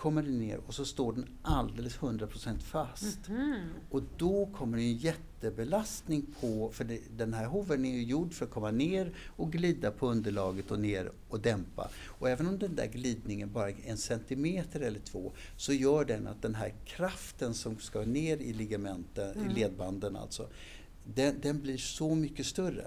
[0.05, 3.29] kommer den ner och så står den alldeles 100% fast.
[3.29, 3.69] Mm.
[3.91, 8.33] Och då kommer det en jättebelastning på, för det, den här hoven är ju gjord
[8.33, 11.91] för att komma ner och glida på underlaget och ner och dämpa.
[12.07, 16.27] Och även om den där glidningen bara är en centimeter eller två så gör den
[16.27, 19.51] att den här kraften som ska ner i ligamenten, mm.
[19.51, 20.49] i ledbanden alltså,
[21.15, 22.87] den, den blir så mycket större.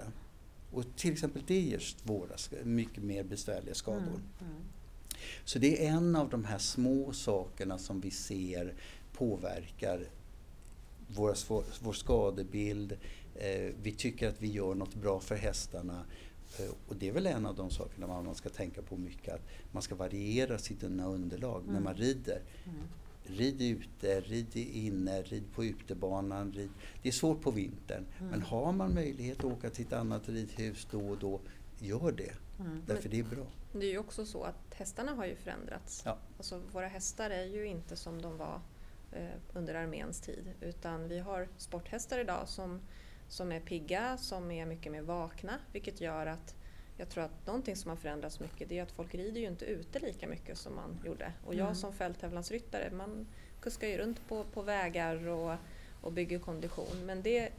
[0.72, 4.20] Och till exempel det ger svåra, mycket mer besvärliga skador.
[4.40, 4.54] Mm.
[5.44, 8.74] Så det är en av de här små sakerna som vi ser
[9.12, 10.08] påverkar
[11.08, 11.34] våra,
[11.80, 12.92] vår skadebild.
[13.34, 16.04] Eh, vi tycker att vi gör något bra för hästarna.
[16.58, 19.42] Eh, och det är väl en av de sakerna man ska tänka på mycket, att
[19.72, 21.74] man ska variera sina underlag mm.
[21.74, 22.42] när man rider.
[22.64, 22.76] Mm.
[23.24, 26.52] Rid ute, rid inne, rid på utebanan.
[26.52, 26.70] Rid.
[27.02, 28.30] Det är svårt på vintern, mm.
[28.30, 31.40] men har man möjlighet att åka till ett annat ridhus då och då,
[31.78, 32.32] gör det.
[32.60, 32.82] Mm.
[32.86, 33.46] Därför det är bra.
[33.72, 36.02] Det är ju också så att hästarna har ju förändrats.
[36.04, 36.16] Ja.
[36.36, 38.60] Alltså, våra hästar är ju inte som de var
[39.12, 42.80] eh, under arméns tid utan vi har sporthästar idag som,
[43.28, 46.54] som är pigga, som är mycket mer vakna vilket gör att
[46.98, 49.64] jag tror att någonting som har förändrats mycket det är att folk rider ju inte
[49.64, 51.32] ute lika mycket som man gjorde.
[51.46, 51.74] Och jag mm.
[51.74, 53.26] som fälttävlansryttare, man
[53.60, 55.56] kuskar ju runt på, på vägar och,
[56.00, 57.06] och bygger kondition.
[57.06, 57.52] Men det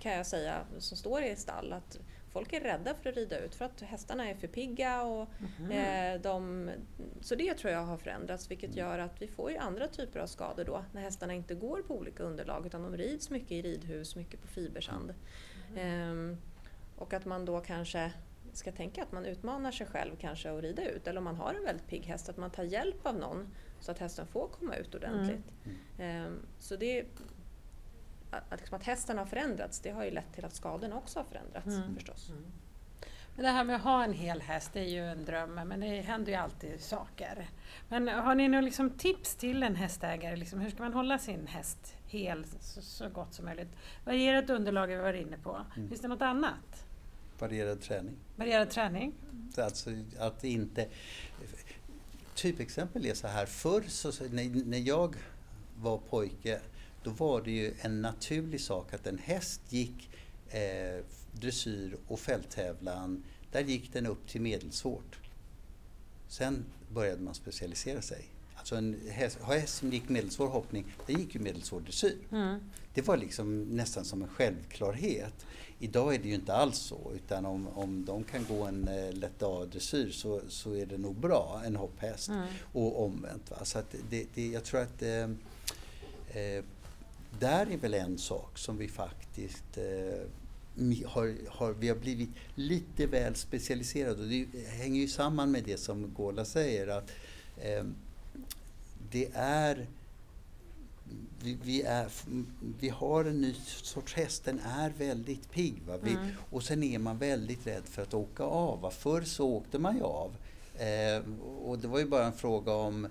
[0.00, 1.98] kan jag säga som står i stall att
[2.34, 5.02] folk är rädda för att rida ut för att hästarna är för pigga.
[5.02, 5.70] Och, mm.
[6.14, 6.70] eh, de,
[7.20, 8.78] så det tror jag har förändrats vilket mm.
[8.78, 11.94] gör att vi får ju andra typer av skador då när hästarna inte går på
[11.94, 15.14] olika underlag utan de rids mycket i ridhus, mycket på fibersand.
[15.76, 16.30] Mm.
[16.30, 16.36] Eh,
[16.96, 18.12] och att man då kanske
[18.52, 21.54] ska tänka att man utmanar sig själv kanske att rida ut eller om man har
[21.54, 23.48] en väldigt pigg häst att man tar hjälp av någon
[23.80, 25.52] så att hästen får komma ut ordentligt.
[25.98, 26.26] Mm.
[26.26, 27.04] Eh, så det
[28.50, 31.24] att, liksom att hästen har förändrats det har ju lett till att skadorna också har
[31.24, 31.94] förändrats mm.
[31.94, 32.28] förstås.
[32.30, 32.44] Mm.
[33.36, 35.80] Men det här med att ha en hel häst det är ju en dröm men
[35.80, 37.48] det händer ju alltid saker.
[37.88, 40.36] Men har ni några liksom tips till en hästägare?
[40.36, 43.68] Liksom, hur ska man hålla sin häst hel så, så gott som möjligt?
[44.04, 45.60] Varierat underlag vi var inne på.
[45.76, 45.88] Mm.
[45.88, 46.86] Finns det något annat?
[47.38, 48.16] Varierad träning.
[48.36, 49.14] Varierad träning?
[49.58, 50.88] Alltså att inte...
[52.34, 55.16] Typexempel är så här, förr så, när, när jag
[55.76, 56.60] var pojke
[57.04, 60.10] då var det ju en naturlig sak att en häst gick
[60.48, 65.18] eh, dressyr och fälttävlan, där gick den upp till medelsvårt.
[66.28, 68.24] Sen började man specialisera sig.
[68.54, 72.18] Alltså en häst, häst som gick medelsvår hoppning, det gick ju medelsvår dressyr.
[72.32, 72.60] Mm.
[72.94, 75.46] Det var liksom nästan som en självklarhet.
[75.78, 79.12] Idag är det ju inte alls så, utan om, om de kan gå en eh,
[79.12, 82.28] lätt A-dressyr så, så är det nog bra, en hopphäst.
[82.28, 82.46] Mm.
[82.72, 83.50] Och omvänt.
[83.50, 83.64] Va?
[83.64, 85.30] Så det, det, jag tror att eh,
[86.42, 86.64] eh
[87.40, 93.06] där är väl en sak som vi faktiskt eh, har, har, vi har blivit lite
[93.06, 97.10] väl specialiserade och det hänger ju samman med det som Gola säger att
[97.56, 97.84] eh,
[99.10, 99.86] det är
[101.42, 102.08] vi, vi, är,
[102.80, 105.82] vi har en ny sorts häst, den är väldigt pigg.
[106.02, 106.28] Vi, mm.
[106.50, 108.80] Och sen är man väldigt rädd för att åka av.
[108.80, 108.90] Va?
[108.90, 110.36] Förr så åkte man ju av.
[110.74, 111.22] Eh,
[111.64, 113.06] och det var ju bara en fråga om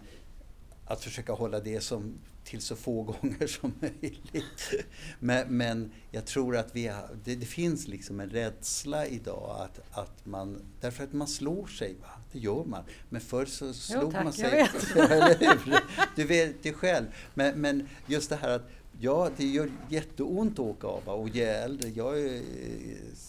[0.85, 2.13] att försöka hålla det som
[2.43, 4.85] till så få gånger som möjligt.
[5.19, 9.99] Men, men jag tror att vi har, det, det, finns liksom en rädsla idag att,
[9.99, 12.07] att man, därför att man slår sig, va?
[12.31, 12.83] det gör man.
[13.09, 14.67] Men förr så slog jo, tack, man sig.
[14.95, 15.83] Jag vet.
[16.15, 17.05] Du vet det själv.
[17.33, 18.69] Men, men just det här att
[18.99, 22.41] Ja, det gör jätteont att åka av och ju äldre, jag är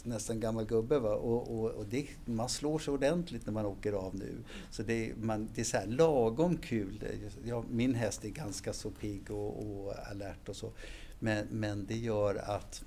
[0.03, 1.15] nästan gammal gubbe va?
[1.15, 4.35] och, och, och det, man slår sig ordentligt när man åker av nu.
[4.71, 7.05] Så det, man, det är så här lagom kul.
[7.45, 10.73] Ja, min häst är ganska så pigg och, och alert och så.
[11.19, 12.85] Men, men det gör att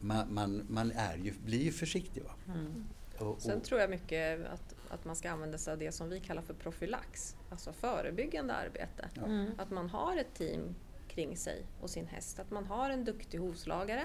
[0.00, 2.22] man, man, man är ju, blir ju försiktig.
[2.22, 2.34] Va?
[2.46, 2.84] Mm.
[3.18, 6.20] Och, Sen tror jag mycket att, att man ska använda sig av det som vi
[6.20, 9.08] kallar för profylax, alltså förebyggande arbete.
[9.14, 9.24] Ja.
[9.24, 9.50] Mm.
[9.58, 10.74] Att man har ett team
[11.14, 12.38] kring sig och sin häst.
[12.38, 14.04] Att man har en duktig hovslagare,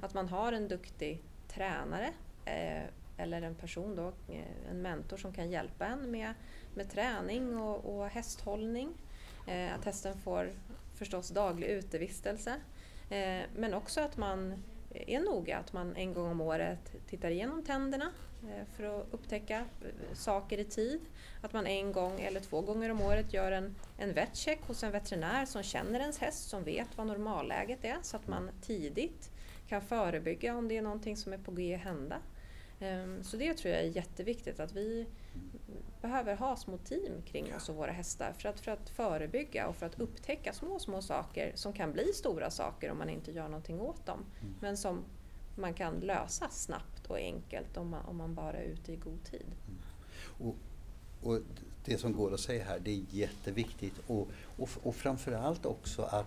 [0.00, 2.12] att man har en duktig tränare
[2.44, 2.84] eh,
[3.16, 6.34] eller en person, då, eh, en mentor som kan hjälpa en med,
[6.74, 8.88] med träning och, och hästhållning.
[9.46, 10.52] Eh, att hästen får
[10.94, 12.54] förstås daglig utevistelse.
[13.10, 17.64] Eh, men också att man är noga, att man en gång om året tittar igenom
[17.64, 18.12] tänderna
[18.76, 21.00] för att upptäcka eh, saker i tid.
[21.42, 24.92] Att man en gång eller två gånger om året gör en, en vetcheck hos en
[24.92, 29.30] veterinär som känner ens häst, som vet vad normalläget är så att man tidigt
[29.68, 32.18] kan förebygga om det är någonting som är på g att hända.
[32.80, 35.06] Ehm, så det tror jag är jätteviktigt att vi
[36.00, 39.76] behöver ha små team kring oss och våra hästar för att, för att förebygga och
[39.76, 43.48] för att upptäcka små, små saker som kan bli stora saker om man inte gör
[43.48, 44.24] någonting åt dem.
[44.40, 44.54] Mm.
[44.60, 45.04] Men som
[45.56, 49.24] man kan lösa snabbt och enkelt om man, om man bara är ute i god
[49.24, 49.46] tid.
[49.68, 49.80] Mm.
[50.38, 50.56] Och,
[51.22, 51.40] och,
[51.84, 56.26] det som går att säga här, det är jätteviktigt och, och, och framförallt också att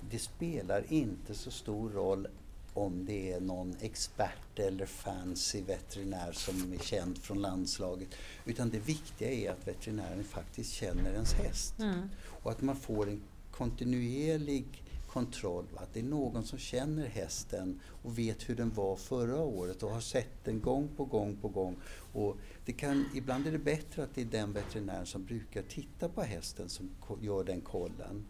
[0.00, 2.28] det spelar inte så stor roll
[2.74, 8.08] om det är någon expert eller fancy veterinär som är känd från landslaget.
[8.44, 11.78] Utan det viktiga är att veterinären faktiskt känner ens häst.
[11.78, 12.08] Mm.
[12.42, 15.66] Och att man får en kontinuerlig kontroll.
[15.76, 19.90] Att det är någon som känner hästen och vet hur den var förra året och
[19.90, 21.76] har sett den gång på gång på gång.
[22.12, 26.08] Och det kan, ibland är det bättre att det är den veterinär som brukar titta
[26.08, 26.90] på hästen som
[27.20, 28.26] gör den kollen.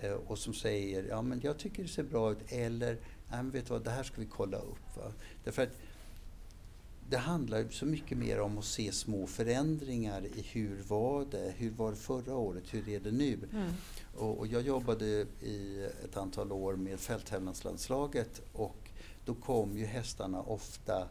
[0.00, 2.92] Eh, och som säger, ja men jag tycker det ser bra ut eller,
[3.30, 4.96] nej men vet du vad, det här ska vi kolla upp.
[4.96, 5.12] Va?
[5.44, 5.76] Därför att
[7.08, 11.70] det handlar så mycket mer om att se små förändringar i hur var det, hur
[11.70, 13.38] var det förra året, hur är det nu?
[13.52, 13.72] Mm.
[14.14, 15.06] Och, och, jag jobbade
[15.40, 18.90] i ett antal år med fälttävlanslandslaget och
[19.24, 21.08] då kom ju hästarna ofta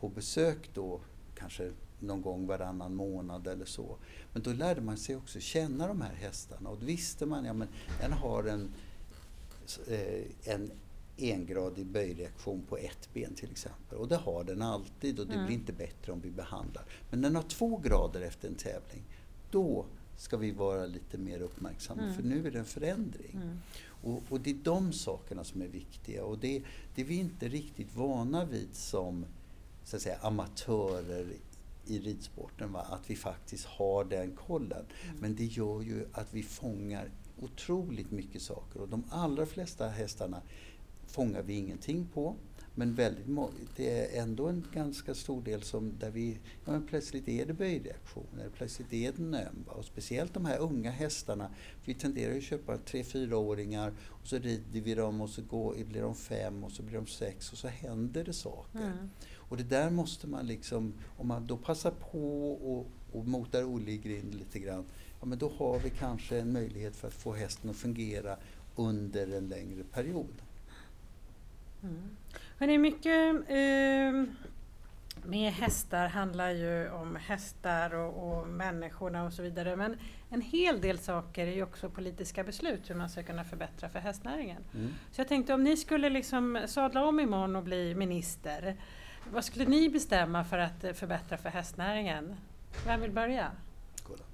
[0.00, 1.00] på besök då,
[1.34, 3.96] kanske någon gång varannan månad eller så.
[4.32, 7.52] Men då lärde man sig också känna de här hästarna och då visste man, ja
[7.52, 7.68] men
[8.00, 8.74] den har en,
[9.86, 10.70] eh, en
[11.16, 13.98] engradig böjreaktion på ett ben till exempel.
[13.98, 15.46] Och det har den alltid och det mm.
[15.46, 16.84] blir inte bättre om vi behandlar.
[17.10, 19.02] Men den har två grader efter en tävling.
[19.50, 19.86] Då
[20.16, 22.14] ska vi vara lite mer uppmärksamma mm.
[22.14, 23.34] för nu är det en förändring.
[23.34, 23.58] Mm.
[24.02, 26.62] Och, och, det är de sakerna som är viktiga och det,
[26.94, 29.24] det är vi inte riktigt vana vid som
[29.84, 31.32] så att säga, amatörer
[31.86, 32.72] i ridsporten.
[32.72, 32.80] Va?
[32.90, 34.84] Att vi faktiskt har den kollen.
[35.04, 35.16] Mm.
[35.20, 37.10] Men det gör ju att vi fångar
[37.40, 40.42] otroligt mycket saker och de allra flesta hästarna
[41.06, 42.36] fångar vi ingenting på.
[42.78, 43.26] Men väldigt
[43.76, 47.52] det är ändå en ganska stor del som där vi, ja men plötsligt är det
[47.52, 49.64] böjreaktioner, plötsligt är det öm.
[49.66, 51.50] Och speciellt de här unga hästarna.
[51.84, 55.84] Vi tenderar ju att köpa tre fyraåringar och så rider vi dem och så går,
[55.84, 58.78] blir de fem och så blir de sex och så händer det saker.
[58.78, 59.10] Mm.
[59.34, 63.90] Och det där måste man liksom, om man då passar på och, och motar Olle
[63.90, 64.84] i grind lite grann,
[65.20, 68.36] ja men då har vi kanske en möjlighet för att få hästen att fungera
[68.76, 70.42] under en längre period.
[71.86, 72.16] Mm.
[72.58, 74.36] Hörrni, mycket eh,
[75.24, 79.76] med hästar handlar ju om hästar och, och människorna och så vidare.
[79.76, 79.96] Men
[80.30, 83.98] en hel del saker är ju också politiska beslut hur man ska kunna förbättra för
[83.98, 84.64] hästnäringen.
[84.74, 84.88] Mm.
[85.12, 88.76] Så jag tänkte om ni skulle liksom sadla om imorgon och bli minister,
[89.32, 92.36] vad skulle ni bestämma för att förbättra för hästnäringen?
[92.86, 93.50] Vem vill börja?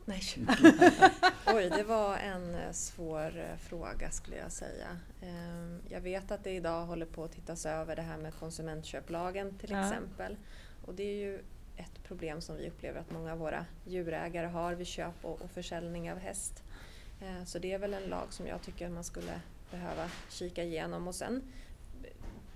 [0.05, 0.23] Nej.
[1.47, 4.99] Oj, det var en eh, svår eh, fråga skulle jag säga.
[5.23, 9.59] Ehm, jag vet att det idag håller på att tittas över det här med konsumentköplagen
[9.59, 9.85] till ja.
[9.85, 10.37] exempel.
[10.87, 11.39] Och det är ju
[11.77, 16.13] ett problem som vi upplever att många av våra djurägare har vid köp och försäljning
[16.13, 16.63] av häst.
[17.23, 21.09] Ehm, så det är väl en lag som jag tycker man skulle behöva kika igenom.
[21.09, 21.43] Och sen
[22.03, 22.11] eh,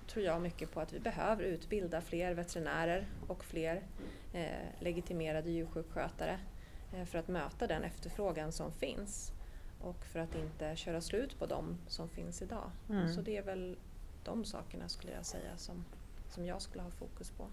[0.07, 3.83] tror jag mycket på att vi behöver utbilda fler veterinärer och fler
[4.81, 6.56] legitimerade djursjukskötare Eh,
[7.05, 9.33] för att möta den efterfrågan som finns.
[9.81, 12.71] och för att inte köra slut på dem som finns idag.
[12.91, 13.15] Mm.
[13.15, 13.77] Så det är väl
[14.25, 15.85] de sakerna skulle jag säga som,
[16.31, 17.47] som jag skulle ha fokus på.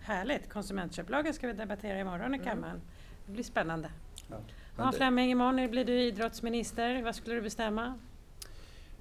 [0.00, 0.48] Härligt!
[0.48, 2.44] Konsumentköplagen ska vi debattera imorgon i Mm.
[2.48, 2.80] kammaren.
[3.26, 3.90] Det blir spännande.
[4.30, 4.36] Ja.
[4.78, 7.02] Ja, Flemming, imorgon blir du idrottsminister.
[7.02, 7.98] Vad skulle du bestämma?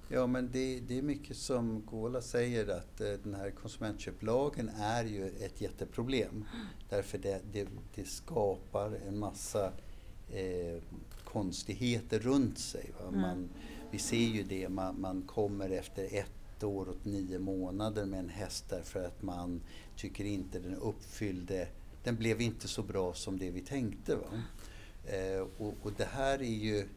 [0.09, 5.03] ja, men det, det är mycket som Gola säger att eh, den här konsumentköplagen är
[5.03, 6.45] ju ett jätteproblem.
[6.89, 9.71] Därför det, det, det skapar en massa
[10.31, 10.81] eh,
[11.23, 12.91] konstigheter runt sig.
[13.07, 13.21] Mm.
[13.21, 13.49] Man,
[13.91, 18.29] vi ser ju det, man, man kommer efter ett år och nio månader med en
[18.29, 19.61] häst därför att man
[19.95, 21.67] tycker inte den uppfyllde,
[22.03, 24.15] den blev inte så bra som det vi tänkte.
[24.15, 24.41] Va?
[25.05, 26.87] Eh, och, och det här är ju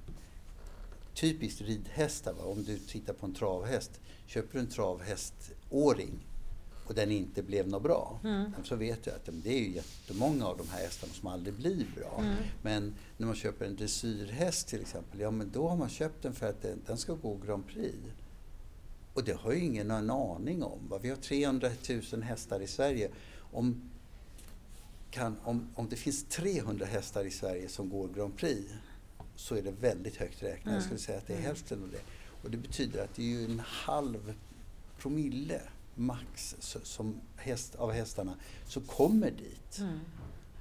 [1.15, 2.33] typiskt ridhästar.
[2.33, 2.45] Va?
[2.45, 6.27] Om du tittar på en travhäst, köper du en travhäståring
[6.91, 8.53] och den inte blev något bra, Mm.
[8.65, 11.87] så vet jag att det är ju jättemånga av de här hästarna som aldrig blir
[11.97, 12.19] bra.
[12.21, 12.35] Mm.
[12.63, 16.35] Men när man köper en dressyrhäst till exempel, ja men då har man köpt den
[16.35, 17.97] för att den, den ska gå Grand Prix.
[19.15, 20.79] Och det har ju ingen en aning om.
[20.89, 20.99] Va?
[21.03, 21.71] Vi har 300
[22.13, 23.11] 000 hästar i Sverige.
[23.53, 23.91] Om,
[25.11, 28.71] kan, om, om det finns 300 hästar i Sverige som går Grand Prix
[29.37, 30.65] så är det väldigt högt räknat.
[30.65, 30.83] Jag Mm.
[30.85, 31.47] skulle säga att det är Mm.
[31.47, 32.01] hälften av det.
[32.43, 34.35] Och det betyder att det är ju en halv
[34.99, 35.61] promille
[36.01, 38.35] max som häst, av hästarna
[38.67, 39.99] som kommer dit Mm.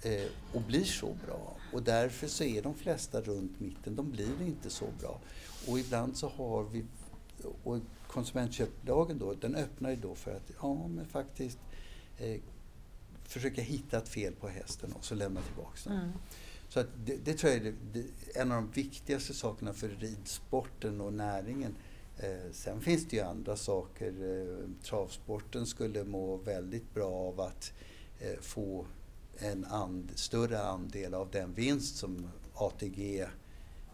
[0.03, 1.55] eh, och blir så bra.
[1.73, 5.19] Och därför så är de flesta runt mitten, de blir inte så bra.
[5.67, 6.85] Och ibland så har vi,
[7.63, 11.57] och konsumentköplagen då, den öppnar ju då för att, ja men faktiskt
[12.17, 12.41] eh,
[13.23, 15.93] försöka hitta ett fel på hästen och så lämna tillbaka den.
[15.97, 16.11] Mm.
[16.69, 21.01] Så det, det tror jag är det, det, en av de viktigaste sakerna för ridsporten
[21.01, 21.75] och näringen.
[22.19, 24.07] Eh, sen finns det ju andra saker.
[24.07, 27.73] Eh, travsporten skulle må väldigt bra av att
[28.19, 28.85] eh, få
[29.37, 33.19] en and, större andel av den vinst som ATG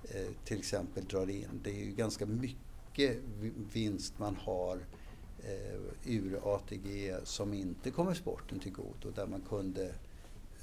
[0.03, 1.61] eh, till exempel drar in.
[1.63, 3.17] Det är ju ganska mycket
[3.73, 4.79] vinst man har
[5.43, 9.11] eh, ur ATG som inte kommer sporten till godo.
[9.15, 9.93] Där man kunde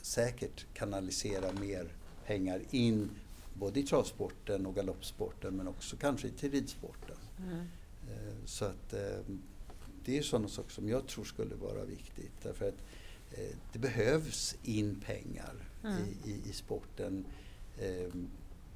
[0.03, 1.93] säkert kanalisera mer
[2.27, 3.11] pengar in
[3.55, 7.17] både i travsporten och galoppsporten men också kanske till ridsporten.
[7.43, 7.67] Mm.
[8.45, 9.19] Så att eh,
[10.05, 12.33] det är sådana saker som jag tror skulle vara viktigt.
[12.43, 12.79] Därför att
[13.33, 16.03] eh, det behövs in pengar Mm.
[16.25, 17.25] i, i, i sporten.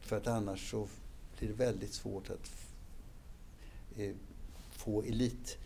[0.00, 0.88] För att annars så
[1.38, 2.50] blir det väldigt svårt att
[4.70, 5.58] få elit.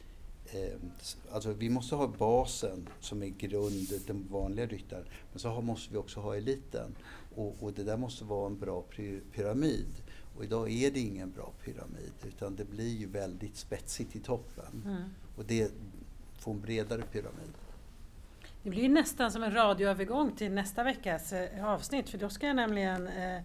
[1.30, 5.05] Alltså vi måste ha basen som är grund, den vanliga ryttaren.
[5.32, 6.96] Men så måste vi också ha eliten.
[7.34, 9.86] Och, och det där måste vara en bra py- pyramid.
[10.41, 14.82] Och idag är det ingen bra pyramid utan det blir ju väldigt spetsigt i toppen.
[14.84, 15.03] Mm.
[15.36, 15.72] Och det
[16.38, 17.53] får en bredare pyramid.
[18.62, 22.47] Det blir ju nästan som en radioövergång till nästa veckas eh, avsnitt för då ska
[22.47, 23.43] jag nämligen eh,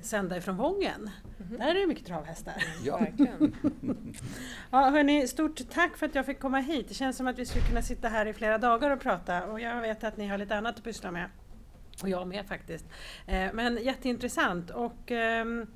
[0.00, 1.10] sända ifrån Vången.
[1.38, 1.58] Mhm.
[1.58, 2.64] Där är det mycket travhästar.
[2.84, 3.06] Ja.
[4.70, 6.88] Ja, hörni, stort tack för att jag fick komma hit.
[6.88, 9.60] Det känns som att vi skulle kunna sitta här i flera dagar och prata och
[9.60, 11.28] jag vet att ni har lite annat att pyssla med.
[12.02, 12.84] Och jag med faktiskt.
[13.26, 14.70] Eh, Men jätteintressant.
[14.70, 15.66] Och, ehm,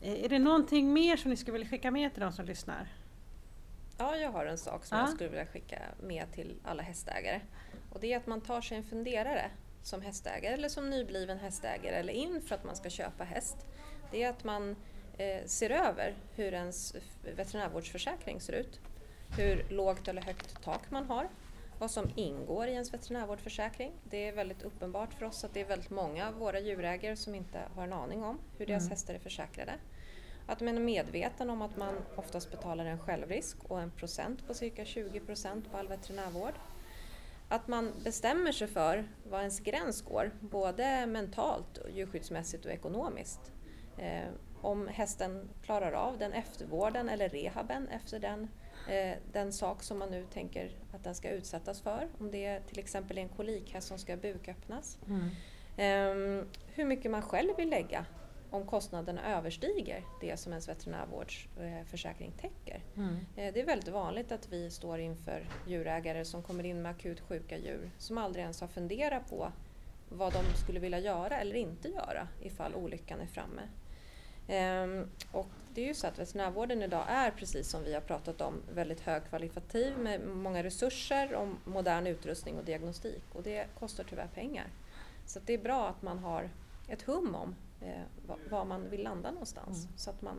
[0.00, 2.88] är det någonting mer som ni skulle vilja skicka med till de som lyssnar?
[3.98, 5.02] Ja, jag har en sak som Ja.
[5.04, 7.40] jag skulle vilja skicka med till alla hästägare.
[7.92, 9.50] Och det är att man tar sig en funderare
[9.82, 13.56] som hästägare eller som nybliven hästägare eller inför att man ska köpa häst.
[14.10, 14.76] Det är att man
[15.18, 16.94] eh, ser över hur ens
[17.36, 18.80] veterinärvårdsförsäkring ser ut.
[19.38, 21.28] Hur lågt eller högt tak man har.
[21.78, 23.92] Vad som ingår i ens veterinärvårdsförsäkring.
[24.04, 27.34] Det är väldigt uppenbart för oss att det är väldigt många av våra djurägare som
[27.34, 28.90] inte har en aning om hur deras Mm.
[28.90, 29.72] hästar är försäkrade.
[30.46, 34.54] Att man är medveten om att man oftast betalar en självrisk och en procent på
[34.54, 36.54] cirka 20 procent på all veterinärvård.
[37.48, 43.52] Att man bestämmer sig för var ens gräns går, både mentalt, djurskyddsmässigt och ekonomiskt.
[43.98, 44.28] Eh,
[44.62, 48.48] om hästen klarar av den eftervården eller rehaben efter den,
[49.32, 52.08] den sak som man nu tänker att den ska utsättas för.
[52.18, 54.98] Om det är till exempel en kolikhäst som ska buköppnas.
[55.76, 58.04] Ehm, hur mycket man själv vill lägga
[58.50, 62.80] om kostnaderna överstiger det som ens veterinärvårdsförsäkring täcker.
[62.96, 63.14] Mm.
[63.36, 67.20] Eh, Det är väldigt vanligt att vi står inför djurägare som kommer in med akut
[67.20, 69.52] sjuka djur som aldrig ens har funderat på
[70.08, 73.62] vad de skulle vilja göra eller inte göra ifall olyckan är framme.
[74.48, 78.40] Ehm, Och det är ju så att veterinärvården idag är, precis som vi har pratat
[78.40, 84.26] om, väldigt högkvalitativ med många resurser och modern utrustning och diagnostik och det kostar tyvärr
[84.34, 84.66] pengar.
[85.26, 86.50] Så att det är bra att man har
[86.88, 89.98] ett hum om eh, va- var man vill landa någonstans Mm.
[89.98, 90.36] så att man,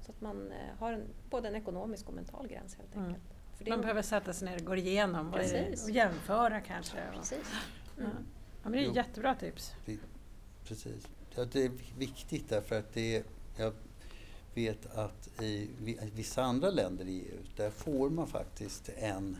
[0.00, 3.06] så att man eh, har en, både en ekonomisk och mental gräns helt Mm.
[3.08, 3.24] enkelt.
[3.56, 5.84] För det Man är- behöver sätta sig ner och gå igenom det- Precis.
[5.84, 6.98] och jämföra kanske.
[7.08, 7.52] och- Precis.
[7.96, 8.02] Ja.
[8.04, 8.16] Mm.
[8.62, 8.92] Ja, men det är Jo.
[8.94, 9.72] jättebra tips.
[10.64, 11.08] Precis.
[11.36, 13.22] Ja, det är viktigt därför att det
[13.56, 13.72] är, ja,
[14.54, 15.68] vet att i
[16.14, 19.36] vissa andra länder i EU, där får man faktiskt en,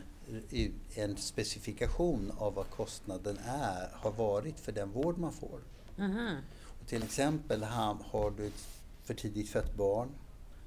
[0.95, 5.59] en specifikation av vad kostnaden är, har varit för den vård man får.
[5.97, 6.35] Mm.
[6.81, 8.67] Och till exempel har du ett
[9.03, 10.09] för tidigt fött barn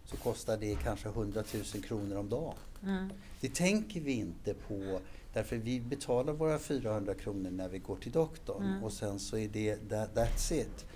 [0.04, 1.44] så kostar det kanske 100
[1.74, 2.54] 000 kronor om dagen.
[2.82, 3.12] Mm.
[3.40, 5.00] Det tänker vi inte på
[5.32, 8.84] därför vi betalar våra 400 kronor när vi går till doktorn mm.
[8.84, 10.86] och sen så är det that, that's it.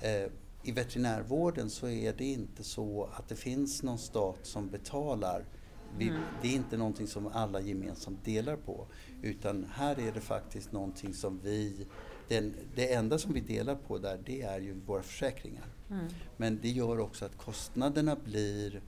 [0.00, 0.30] Eh,
[0.62, 5.44] I veterinärvården så är det inte så att det finns någon stat som betalar.
[5.98, 6.20] Vi, mm.
[6.42, 8.86] Det är inte någonting som alla gemensamt delar på
[9.22, 11.86] utan här är det faktiskt någonting som vi
[12.28, 15.66] den, det enda som vi delar på där det är ju våra försäkringar.
[15.90, 16.06] Mm.
[16.36, 18.82] Men det gör också att kostnaderna blir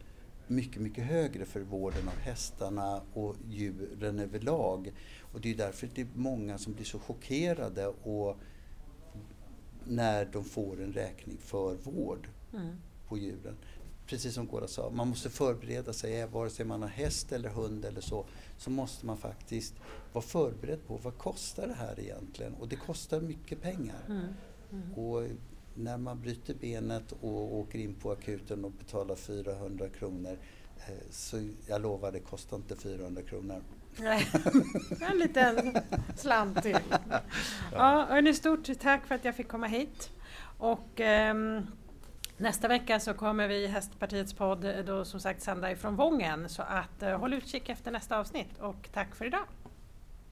[0.46, 4.92] mycket, mycket högre för vården av hästarna och djuren överlag.
[5.32, 8.36] Och det är därför det är många som blir så chockerade och
[9.86, 12.76] när de får en räkning för vård mm.
[13.08, 13.56] på djuren.
[14.06, 17.84] Precis som Gora sa, man måste förbereda sig, vare sig man har häst eller hund
[17.84, 18.24] eller så,
[18.58, 19.74] så måste man faktiskt
[20.12, 22.54] vara förberedd på vad kostar det här egentligen?
[22.54, 24.04] Och det kostar mycket pengar.
[24.08, 24.26] Mm.
[24.72, 24.92] Mm.
[24.94, 25.28] Och
[25.74, 30.38] när man bryter benet och åker in på akuten och betalar 400 kronor
[30.76, 33.62] eh, så jag lovar, det kostar inte 400 kronor.
[33.96, 34.28] Nej,
[35.10, 35.76] en liten
[36.16, 36.78] slant till.
[37.72, 40.10] Ja, hörni, stort tack för att jag fick komma hit.
[40.58, 41.66] Och um,
[42.36, 46.62] Nästa vecka så kommer vi i Hästpartiets podd då som sagt sända ifrån Vången så
[46.62, 49.44] att uh, håll utkik efter nästa avsnitt och tack för idag.